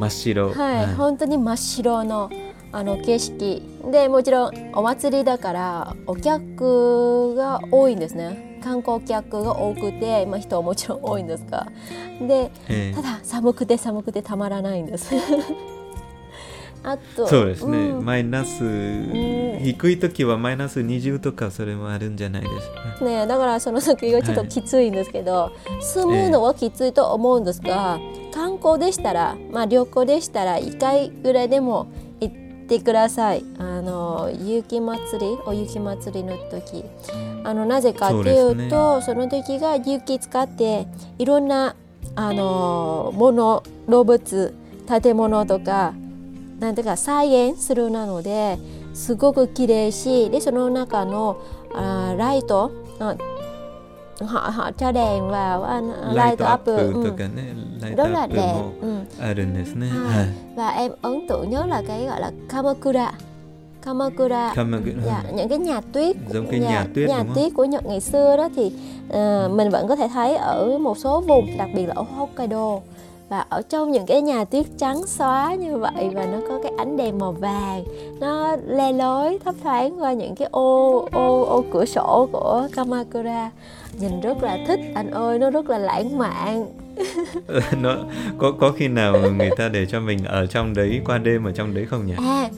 [0.00, 0.52] 真っ白。
[0.54, 2.30] はい本当に真っ白の
[2.72, 3.62] あの景色。
[3.90, 8.60] でもちろんお祭りだからお客が多いんですね。
[8.62, 11.66] 観光客が多くて、まあ、人はもちろん多いんですが。
[12.20, 12.94] でええ。
[12.94, 15.14] ただ寒くて寒くてたまらないんです
[16.82, 18.04] あとそうですね、ん。
[18.04, 18.58] マイナス、
[19.62, 23.26] 低い時はマイナス20とかそれもあるんじゃないですかね。
[23.26, 27.98] だからその時がちょっときついんですけど、住むのはきついと思うんですが、
[28.32, 31.88] 観光でしたら、まあ、旅行でしたら1回ぐらいでも
[32.20, 32.34] 行っ
[32.66, 33.44] てください。
[33.58, 36.84] あの雪祭りお雪祭りの時。
[37.44, 40.86] あのなぜかっていうとそ,、の時が雪使って
[41.18, 41.74] いろんな
[42.14, 44.54] あのもの動物
[44.86, 45.94] 建物とか
[46.59, 48.57] なんていうか再現するなので
[48.93, 51.37] すごく綺麗しでその中の
[51.75, 53.15] あライトあ
[54.21, 58.53] họ họ cho đèn vào anh ライトアッ up プ ừ, とかね、ライトア rất là ップ đẹp
[58.53, 59.05] も ừ.
[59.19, 63.11] あるんですね、ははいい、 và em ấn tượng nhất là cái gọi là kamakura
[63.81, 65.01] kamakura Kamakura.
[65.05, 67.35] dạ, những cái nhà tuyết Giống cái dạ, nhà tuyết nhà đúng không?
[67.35, 68.71] tuyết của Nhật ngày xưa đó thì
[69.09, 72.79] ờ, mình vẫn có thể thấy ở một số vùng đặc biệt là ở Hokkaido
[73.30, 76.72] và ở trong những cái nhà tuyết trắng xóa như vậy và nó có cái
[76.78, 77.84] ánh đèn màu vàng
[78.20, 83.50] nó le lói thấp thoáng qua những cái ô ô ô cửa sổ của Kamakura.
[84.00, 86.66] Nhìn rất là thích anh ơi nó rất là lãng mạn.
[87.80, 87.96] Nó
[88.38, 91.52] có có khi nào người ta để cho mình ở trong đấy qua đêm ở
[91.52, 92.14] trong đấy không nhỉ?
[92.18, 92.48] À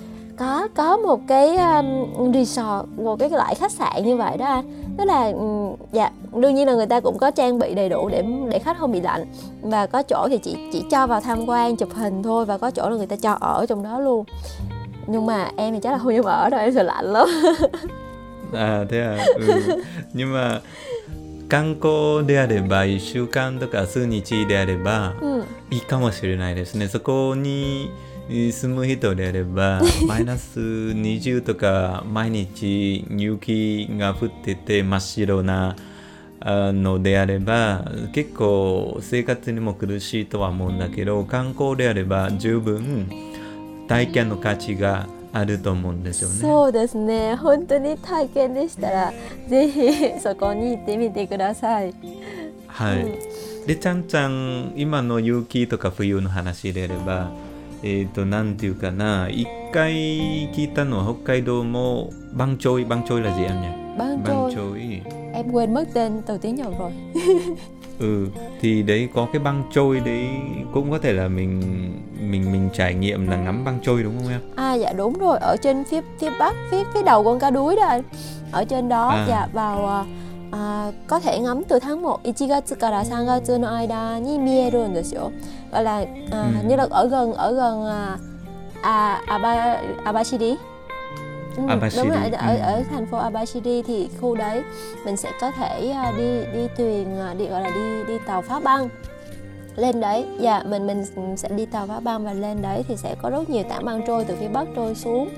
[0.42, 4.94] có có một cái um, resort một cái loại khách sạn như vậy đó anh
[4.98, 8.10] tức là um, dạ đương nhiên là người ta cũng có trang bị đầy đủ
[8.10, 9.26] để để khách không bị lạnh
[9.62, 12.72] và có chỗ thì chỉ chỉ cho vào tham quan chụp hình thôi và có
[12.72, 14.26] chỗ là người ta cho ở trong đó luôn
[15.08, 17.28] nhưng mà em thì chắc là không dám ở đâu em sợ lạnh lắm
[18.54, 19.84] à thế à ừ.
[20.14, 20.62] nhưng mà
[21.50, 27.90] 観光であれば1週間とか数日であればうんいいかもしれないですねそこに
[28.53, 35.77] 住む人であれば マイナス20とか毎日雪が降ってて真っ白な
[36.41, 43.09] あのであれば結構生活にも苦しいとは思うんだけど観光であれば十分
[43.87, 46.35] 体験の価値があると思うんですよね。
[46.41, 47.35] そうですね。
[47.37, 49.13] 本当に体験でしたら
[49.49, 51.95] ぜひそこに行ってみてください。
[52.67, 57.31] はい、でちゃんちゃん今の雪とか冬の話であれば
[57.84, 59.94] えっ、となんていうかな一回
[60.52, 65.02] 聞いたのは北海道もバンチョイバンチョイlà gì em nhỉ Ban Bang trôi trôi
[65.34, 66.92] em quên mất tên từ tiếng Nhật rồi
[68.00, 68.28] ừ
[68.62, 70.28] thì đấy có cái băng trôi đấy
[70.74, 71.62] cũng có thể là mình
[72.32, 75.38] mình mình trải nghiệm là ngắm băng trôi đúng không em À dạ đúng rồi,
[75.42, 78.04] ở trên phía phía bắc, phía phía đầu con cá đuối đó anh.
[78.52, 79.26] Ở trên đó À.
[79.30, 80.06] dạ vào à,
[80.52, 85.32] à, có thể ngắm từ tháng 1 1月から3月の間に見えるんですよ。
[85.73, 86.43] Gọi là à, Ừ.
[86.57, 88.17] hình như là ở gần ở gần à,
[88.83, 90.57] à, Aba Abashiri.
[91.57, 92.61] Ừ, Abashiri, đúng rồi ở, ở, ừ.
[92.63, 94.63] ở thành phố Abashiri thì khu đấy
[95.05, 98.43] mình sẽ có thể à, đi đi thuyền à, đi gọi là đi đi tàu
[98.43, 98.89] phá băng
[99.77, 101.05] lên đấy dạ mình mình
[101.37, 104.03] sẽ đi tàu phá băng và lên đấy thì sẽ có rất nhiều tảng băng
[104.07, 105.29] trôi từ phía bắc trôi xuống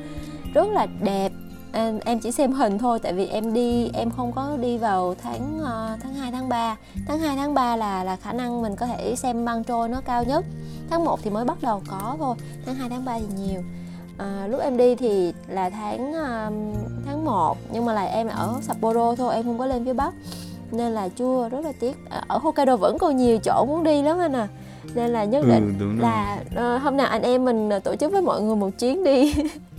[0.54, 1.32] rất là đẹp
[1.74, 5.14] em, em chỉ xem hình thôi tại vì em đi em không có đi vào
[5.22, 8.76] tháng ờ, tháng 2 tháng 3 tháng 2 tháng 3 là là khả năng mình
[8.76, 10.44] có thể xem băng trôi nó cao nhất.
[10.90, 13.62] Tháng 1 thì mới bắt đầu có thôi tháng 2 tháng 3 thì nhiều.
[14.18, 16.74] À, lúc em đi thì là tháng um,
[17.06, 20.14] tháng 1 nhưng mà là em ở Sapporo thôi em không có lên phía bắc.
[20.70, 21.96] Nên là chưa rất là tiếc.
[22.28, 24.48] Ở Hokkaido vẫn còn nhiều chỗ muốn đi lắm anh à.
[24.94, 28.12] Nên là nhất ừ định rồi là ờ, hôm nào anh em mình tổ chức
[28.12, 29.34] với mọi người một chuyến đi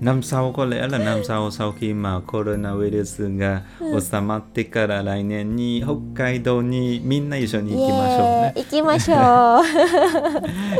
[0.00, 3.62] năm sau có lẽ là năm sau sau khi mà coronavirus が
[4.00, 8.52] 収まってから来年に北海道にみんな一緒に行きましょうね。
[8.56, 9.16] 行きましょう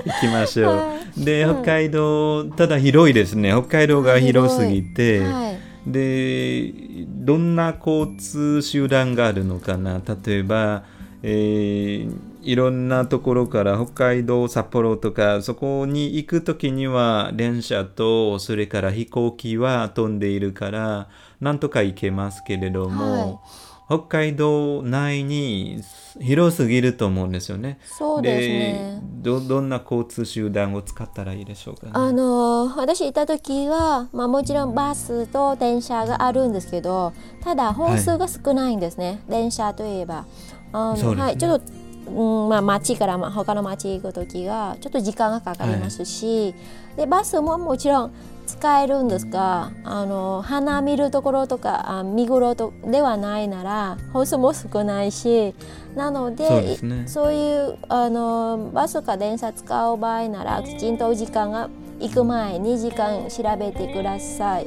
[0.05, 0.73] 行きましょ
[1.21, 1.25] う。
[1.25, 3.53] で、北海道、ただ広いですね。
[3.53, 5.55] 北海道が広すぎて、はい
[5.87, 6.73] で
[7.07, 10.85] どんな交通手段があるのかな例えば、
[11.23, 21.09] えーいろんなところから北海道札幌とかそこに行く時には電車とそれから飛行機は飛んでいるから
[21.41, 23.43] なんとか行けますけれども、
[23.87, 25.83] 北海道内に
[26.21, 27.79] 広すぎると思うんですよね。
[27.85, 29.01] そうですね。
[29.03, 40.27] どどんな交通手段を使ったらいいでしょうか、ね、あの私行った時は、まあ、もちろんバスと電車があるんですけどただ本数が少ないんですね、はい、電車といえば。
[40.73, 48.15] あの、ね、はい、ちょっとうんまあ、町から他の町行く時がちょっと時間がかかりますし、はい、でバスももちろん
[48.47, 55.55] 使えるんですがあの花見るところとかあ見頃とではないなら本数も少ないし
[55.97, 64.67] なのでそう、ね,、そういうあのバスか電車使う場合ならきちんとお時間が行く前に時間調べてください。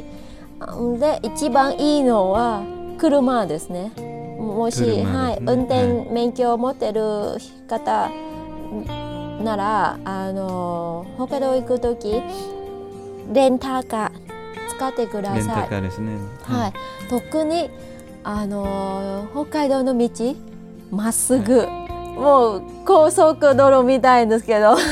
[0.99, 2.63] で一番いいのは
[2.97, 4.16] 車ですね。
[4.37, 7.01] もし、ね、はい、運転免許を持ってる
[7.67, 8.09] 方
[9.43, 12.21] ならあの北海道行く時
[13.33, 14.11] レンタカー
[14.69, 15.37] 使ってください。
[15.37, 16.17] レンタカーですね。
[16.43, 16.73] はい、
[17.09, 17.69] 特に
[18.23, 20.35] あの北海道の道
[20.91, 24.77] まっすぐ、はい、もう高速道路みたいんですけど。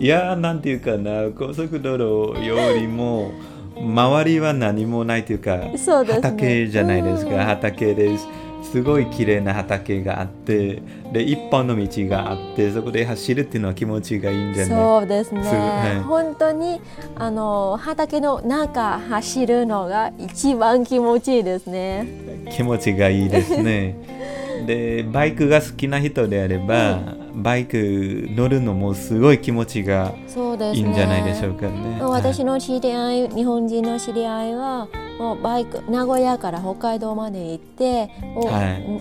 [0.00, 1.96] いやなんていうかな高速道
[2.34, 3.30] 路よりも
[3.76, 8.26] 周りは何もないというか、ね、畑じゃないですか、畑です。
[8.62, 10.80] すごい綺麗な畑があって
[11.12, 14.76] で一本の道があってそこで走るっていうのは気持ちがいいんじゃない？
[14.78, 16.80] そうですね、はい、本当に
[17.16, 22.06] あの畑の中走るのが一番気持ちいいですね。
[22.50, 23.96] 気持ちがいいですね
[24.66, 30.14] でバイクが好きな人であれば、うん、バイク乗るのもすごい気持ちが
[30.74, 31.96] いいんじゃないでしょうかね。
[31.96, 34.88] ね私の知り合い、日本人の知り合いは
[35.18, 38.44] もうバイク名古屋から北海道まで行ってもう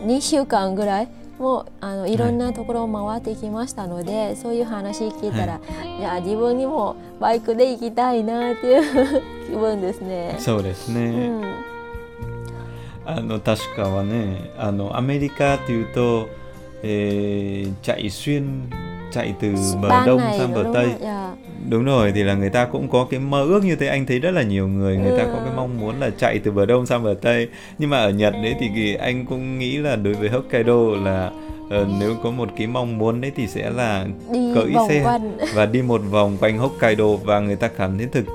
[0.07, 1.07] 2週間ぐらい、
[1.41, 10.35] もうあのいろんなところを回ってきましたので、はい、そういう話聞いたら、はい、いや自分にもバイクで行きたいなっていう 気分ですね。
[10.37, 11.09] そうですね、う
[11.39, 11.41] ん、
[13.05, 16.29] あの確かはねあのアメリカというと、
[16.83, 18.69] えー、じゃあ一瞬
[19.11, 21.31] chạy từ bờ đông sang bờ tây yeah.
[21.69, 24.19] đúng rồi thì là người ta cũng có cái mơ ước như thế anh thấy
[24.19, 25.17] rất là nhiều người người ừ.
[25.17, 27.47] ta có cái mong muốn là chạy từ bờ đông sang bờ tây
[27.77, 31.31] nhưng mà ở nhật đấy thì anh cũng nghĩ là đối với hokkaido là
[31.81, 35.37] uh, nếu có một cái mong muốn đấy thì sẽ là đi cưỡi xe quanh.
[35.53, 38.25] và đi một vòng quanh Hokkaido và người ta cảm thấy thực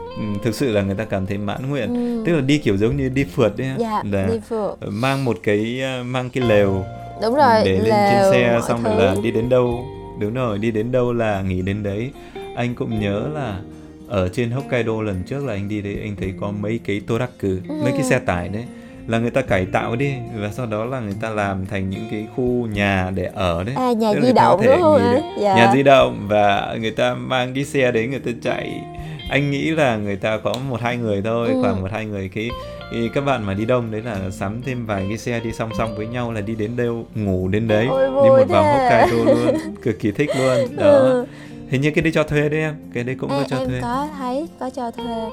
[0.45, 2.23] thực sự là người ta cảm thấy mãn nguyện ừ.
[2.27, 4.75] tức là đi kiểu giống như đi phượt đấy dạ, là đi phượt.
[4.89, 6.85] mang một cái mang cái lều
[7.23, 9.85] đúng rồi để lên trên xe xong rồi là đi đến đâu
[10.19, 12.11] đúng rồi đi đến đâu là nghỉ đến đấy
[12.57, 13.61] anh cũng nhớ là
[14.09, 17.49] ở trên Hokkaido lần trước là anh đi đấy anh thấy có mấy cái toraku
[17.69, 17.75] ừ.
[17.83, 18.65] mấy cái xe tải đấy
[19.07, 22.09] là người ta cải tạo đi và sau đó là người ta làm thành những
[22.11, 25.01] cái khu nhà để ở đấy à, nhà di động đúng không
[25.41, 25.57] dạ.
[25.57, 28.81] nhà di động và người ta mang cái xe đấy người ta chạy
[29.29, 31.59] anh nghĩ là người ta có một hai người thôi ừ.
[31.63, 32.29] khoảng một hai người.
[32.29, 32.51] Cái
[32.93, 35.71] thì các bạn mà đi đông đấy là sắm thêm vài cái xe đi song
[35.79, 37.87] song với nhau là đi đến đâu ngủ đến đấy.
[37.91, 38.55] Ôi, đi một thế.
[38.55, 40.77] vòng Hokkaido luôn cực kỳ thích luôn.
[40.77, 40.91] Đó.
[40.91, 41.27] Ừ.
[41.69, 43.69] hình như cái đấy cho thuê đấy em cái đấy cũng em, có cho em
[43.69, 43.81] thuê.
[43.83, 45.31] có thấy có cho thuê.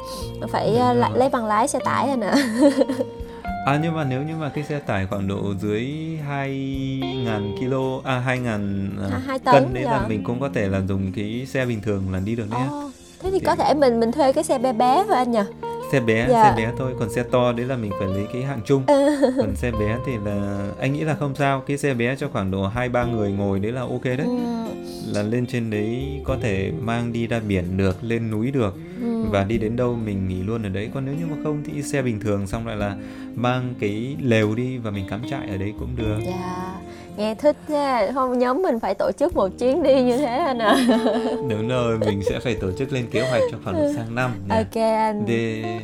[0.51, 2.33] Phải uh, lấy bằng lái xe tải rồi nè
[3.65, 5.81] À nhưng mà nếu như mà cái xe tải khoảng độ dưới
[6.29, 11.45] 2.000 kg à 2.000 2 cân đấy là mình cũng có thể là dùng cái
[11.49, 12.61] xe bình thường là đi được đấy.
[12.85, 12.92] Oh,
[13.23, 15.39] thế thì, thì có thể mình mình thuê cái xe bé bé thôi anh nhỉ?
[15.91, 16.43] xe bé dạ.
[16.43, 18.83] xe bé thôi còn xe to đấy là mình phải lấy cái hạng chung
[19.37, 22.51] còn xe bé thì là anh nghĩ là không sao cái xe bé cho khoảng
[22.51, 24.37] độ hai ba người ngồi đấy là ok đấy ừ.
[25.13, 29.23] là lên trên đấy có thể mang đi ra biển được lên núi được ừ.
[29.31, 31.83] và đi đến đâu mình nghỉ luôn ở đấy còn nếu như mà không thì
[31.83, 32.97] xe bình thường xong lại là
[33.35, 36.75] mang cái lều đi và mình cắm trại ở đấy cũng được dạ
[37.16, 40.58] nghe thích nha không nhóm mình phải tổ chức một chuyến đi như thế anh
[40.58, 40.76] à
[41.48, 44.56] đúng rồi mình sẽ phải tổ chức lên kế hoạch cho khoảng sang năm nha.
[44.56, 45.80] ok anh de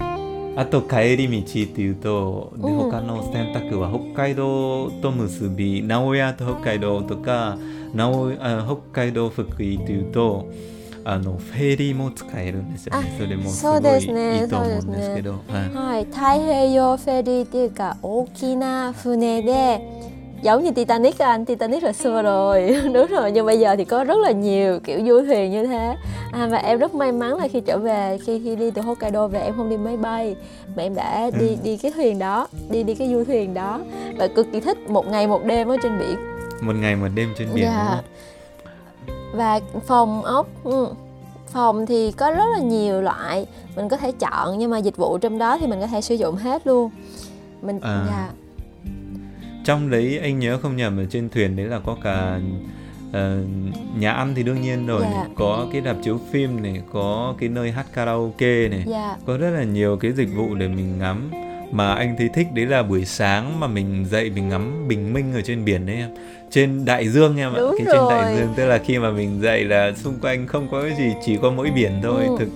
[0.56, 7.58] あと帰り道っていうと、で他の選択は北海道と結び名古屋と北海道とか
[7.92, 10.48] 名古あ北海道福井というと
[11.04, 13.14] あのフェリーも使えるんですよね。
[13.18, 19.80] それもすごいいいと思うんですけど、はい、はい、太平洋フェリーっていうか大きな船で
[20.41, 22.81] Giống như Titanic anh Titanic là xưa rồi.
[22.93, 25.95] Đúng rồi nhưng bây giờ thì có rất là nhiều kiểu du thuyền như thế.
[26.31, 29.27] À, và em rất may mắn là khi trở về khi khi đi từ Hokkaido
[29.27, 30.35] về em không đi máy bay
[30.75, 31.55] mà em đã đi ừ.
[31.63, 33.81] đi cái thuyền đó đi đi cái du thuyền đó.
[34.17, 36.17] Và cực kỳ thích một ngày một đêm ở trên biển.
[36.61, 38.01] Một ngày một đêm trên biển dạ.
[39.33, 40.87] và phòng ốc ừ,
[41.47, 43.45] phòng thì có rất là nhiều loại.
[43.75, 46.15] Mình có thể chọn nhưng mà dịch vụ trong đó thì mình có thể sử
[46.15, 46.89] dụng hết luôn.
[47.61, 48.05] Mình À.
[48.07, 48.29] dạ
[49.65, 52.39] trong đấy anh nhớ không nhầm ở trên thuyền đấy là có cả
[53.13, 53.37] ờ,
[53.97, 55.09] nhà ăn thì đương nhiên rồi Dạ.
[55.17, 59.37] này, có cái đạp chiếu phim này có cái nơi hát karaoke này dạ có
[59.37, 61.31] rất là nhiều cái dịch vụ để mình ngắm
[61.71, 65.33] mà anh thấy thích đấy là buổi sáng mà mình dậy mình ngắm bình minh
[65.33, 66.09] ở trên biển đấy em
[66.51, 68.35] trên đại dương em ạ cái trên đại rồi.
[68.37, 71.37] dương tức là khi mà mình dậy là xung quanh không có cái gì chỉ
[71.41, 72.35] có mỗi biển thôi Ừ.
[72.39, 72.49] thực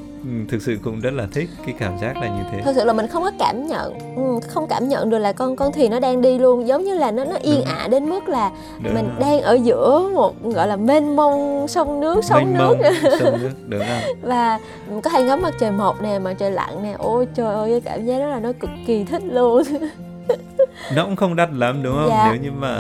[0.50, 2.62] thực sự cũng rất là thích cái cảm giác là như thế.
[2.62, 5.56] Thực sự là mình không có cảm nhận ừ, không cảm nhận được là con
[5.56, 6.68] con thuyền nó đang đi luôn.
[6.68, 7.66] Giống như là nó nó yên Đúng.
[7.66, 8.52] ả đến mức là
[8.84, 9.16] Đúng mình rồi.
[9.20, 12.76] đang ở giữa một gọi là mênh mông sông nước sóng nước.
[13.20, 14.16] sông nước đúng không?
[14.22, 14.60] Và
[15.04, 16.96] có thể ngắm mặt trời mọc nè mặt trời lặn nè.
[16.98, 19.64] Ôi trời ơi cái cảm giác đó là nó cực kỳ thích luôn
[20.95, 22.29] nó cũng không đắt lắm đúng không Dạ.
[22.33, 22.73] nếu như mà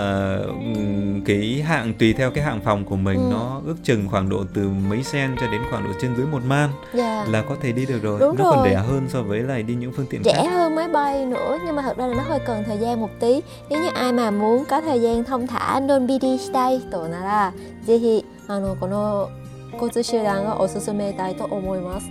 [0.47, 3.29] ừm, cái hạng tùy theo cái hạng phòng của mình Ừ.
[3.31, 6.43] nó ước chừng khoảng độ từ mấy sen cho đến khoảng độ trên dưới một
[6.45, 8.69] man dạ là có thể đi được rồi Đúng nó còn rồi.
[8.69, 11.59] rẻ hơn so với lại đi những phương tiện rẻ khác hơn máy bay nữa
[11.67, 13.41] nhưng mà thật ra là nó hơi cần thời gian một tí
[13.71, 17.53] nếu như ai mà muốn có thời gian thông thả nonbiri shitai to nara
[17.87, 19.31] ぜひあのこの
[19.75, 22.07] 交通手段がおすすめたいと思います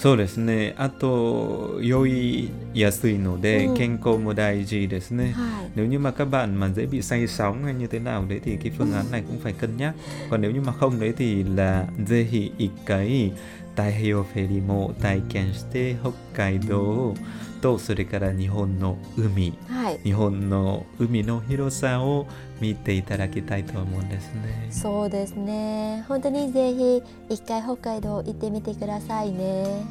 [0.00, 7.98] そうですねあと酔いやすいので、うん健康も大事ですね はい nếu như mà các bạn mà dễ bị say sóng hay như thế
[7.98, 9.94] nào đấy thì cái phương án này cũng phải cân nhắc
[10.30, 13.30] còn nếu như mà không đấy thì là ぜひ一回
[13.76, 17.14] 太平洋フェリーも体験して北海道
[17.61, 19.53] とそれから日本の海。
[19.69, 19.99] はい。
[20.03, 22.27] 日本の海の広さを
[22.59, 24.67] 見ていただきたいと思うんですね。
[24.71, 26.03] そうですね。
[26.07, 29.85] 本当にぜひ一回北海道行ってみてくださいね。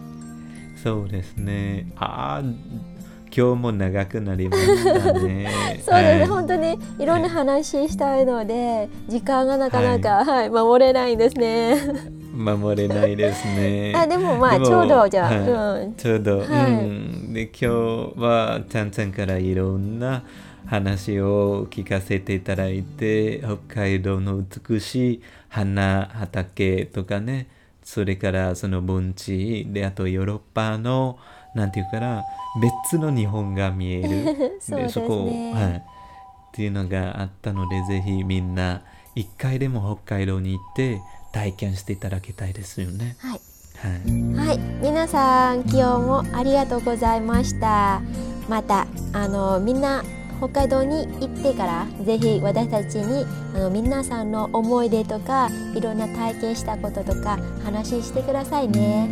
[0.82, 1.92] そうですね。
[1.96, 2.44] ああ、
[3.34, 5.12] 今日も長くなりましたね。
[5.14, 5.48] そうですね、
[5.92, 6.26] はい。
[6.26, 10.50] 本当にいろんな話したいので時間がなかなか、はい。
[10.50, 13.92] 守れないんですね守れないですね。
[13.96, 15.84] あでもまあちょうどじゃあ、はい。
[15.84, 16.46] うん、ちょうど、はい。
[16.72, 17.66] うん、で今日
[18.16, 20.22] はちゃんちゃんからいろんな
[20.66, 27.48] 話を聞かせていただいて北海道の美しい花畑とかね
[27.82, 31.18] それからその盆地であとヨーロッパの
[31.54, 32.22] なんていうかな
[32.60, 34.58] 別の日本が見える。
[34.60, 35.06] そうですね。
[35.06, 35.82] こを、はい、っ
[36.52, 38.82] ていうのがあったのでぜひみんな
[39.14, 41.00] 一回でも北海道に行って
[41.32, 43.16] 体験していただきたいですよね。
[43.18, 43.40] はい
[43.80, 48.02] はいはい、皆さん今日もありがとうございました。
[48.48, 50.02] またあのみんな
[50.38, 59.08] 北海道に行ってからぜひ私たちにあの皆さんの思い出とかいろんな体験したこととか話してくださいね。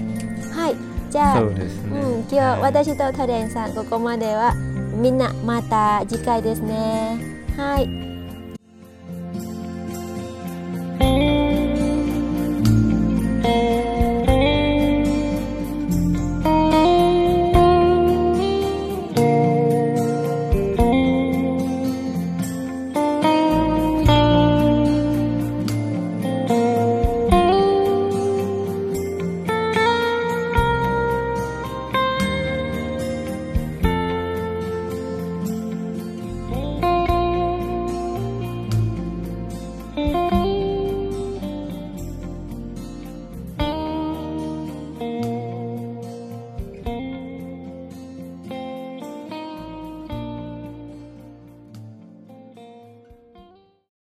[0.53, 0.77] はい、
[1.11, 1.61] じゃあ、そうね。
[1.62, 7.19] うん、今日はい私とタレンさんここまではみんなまた次回ですね。
[7.57, 8.08] はい、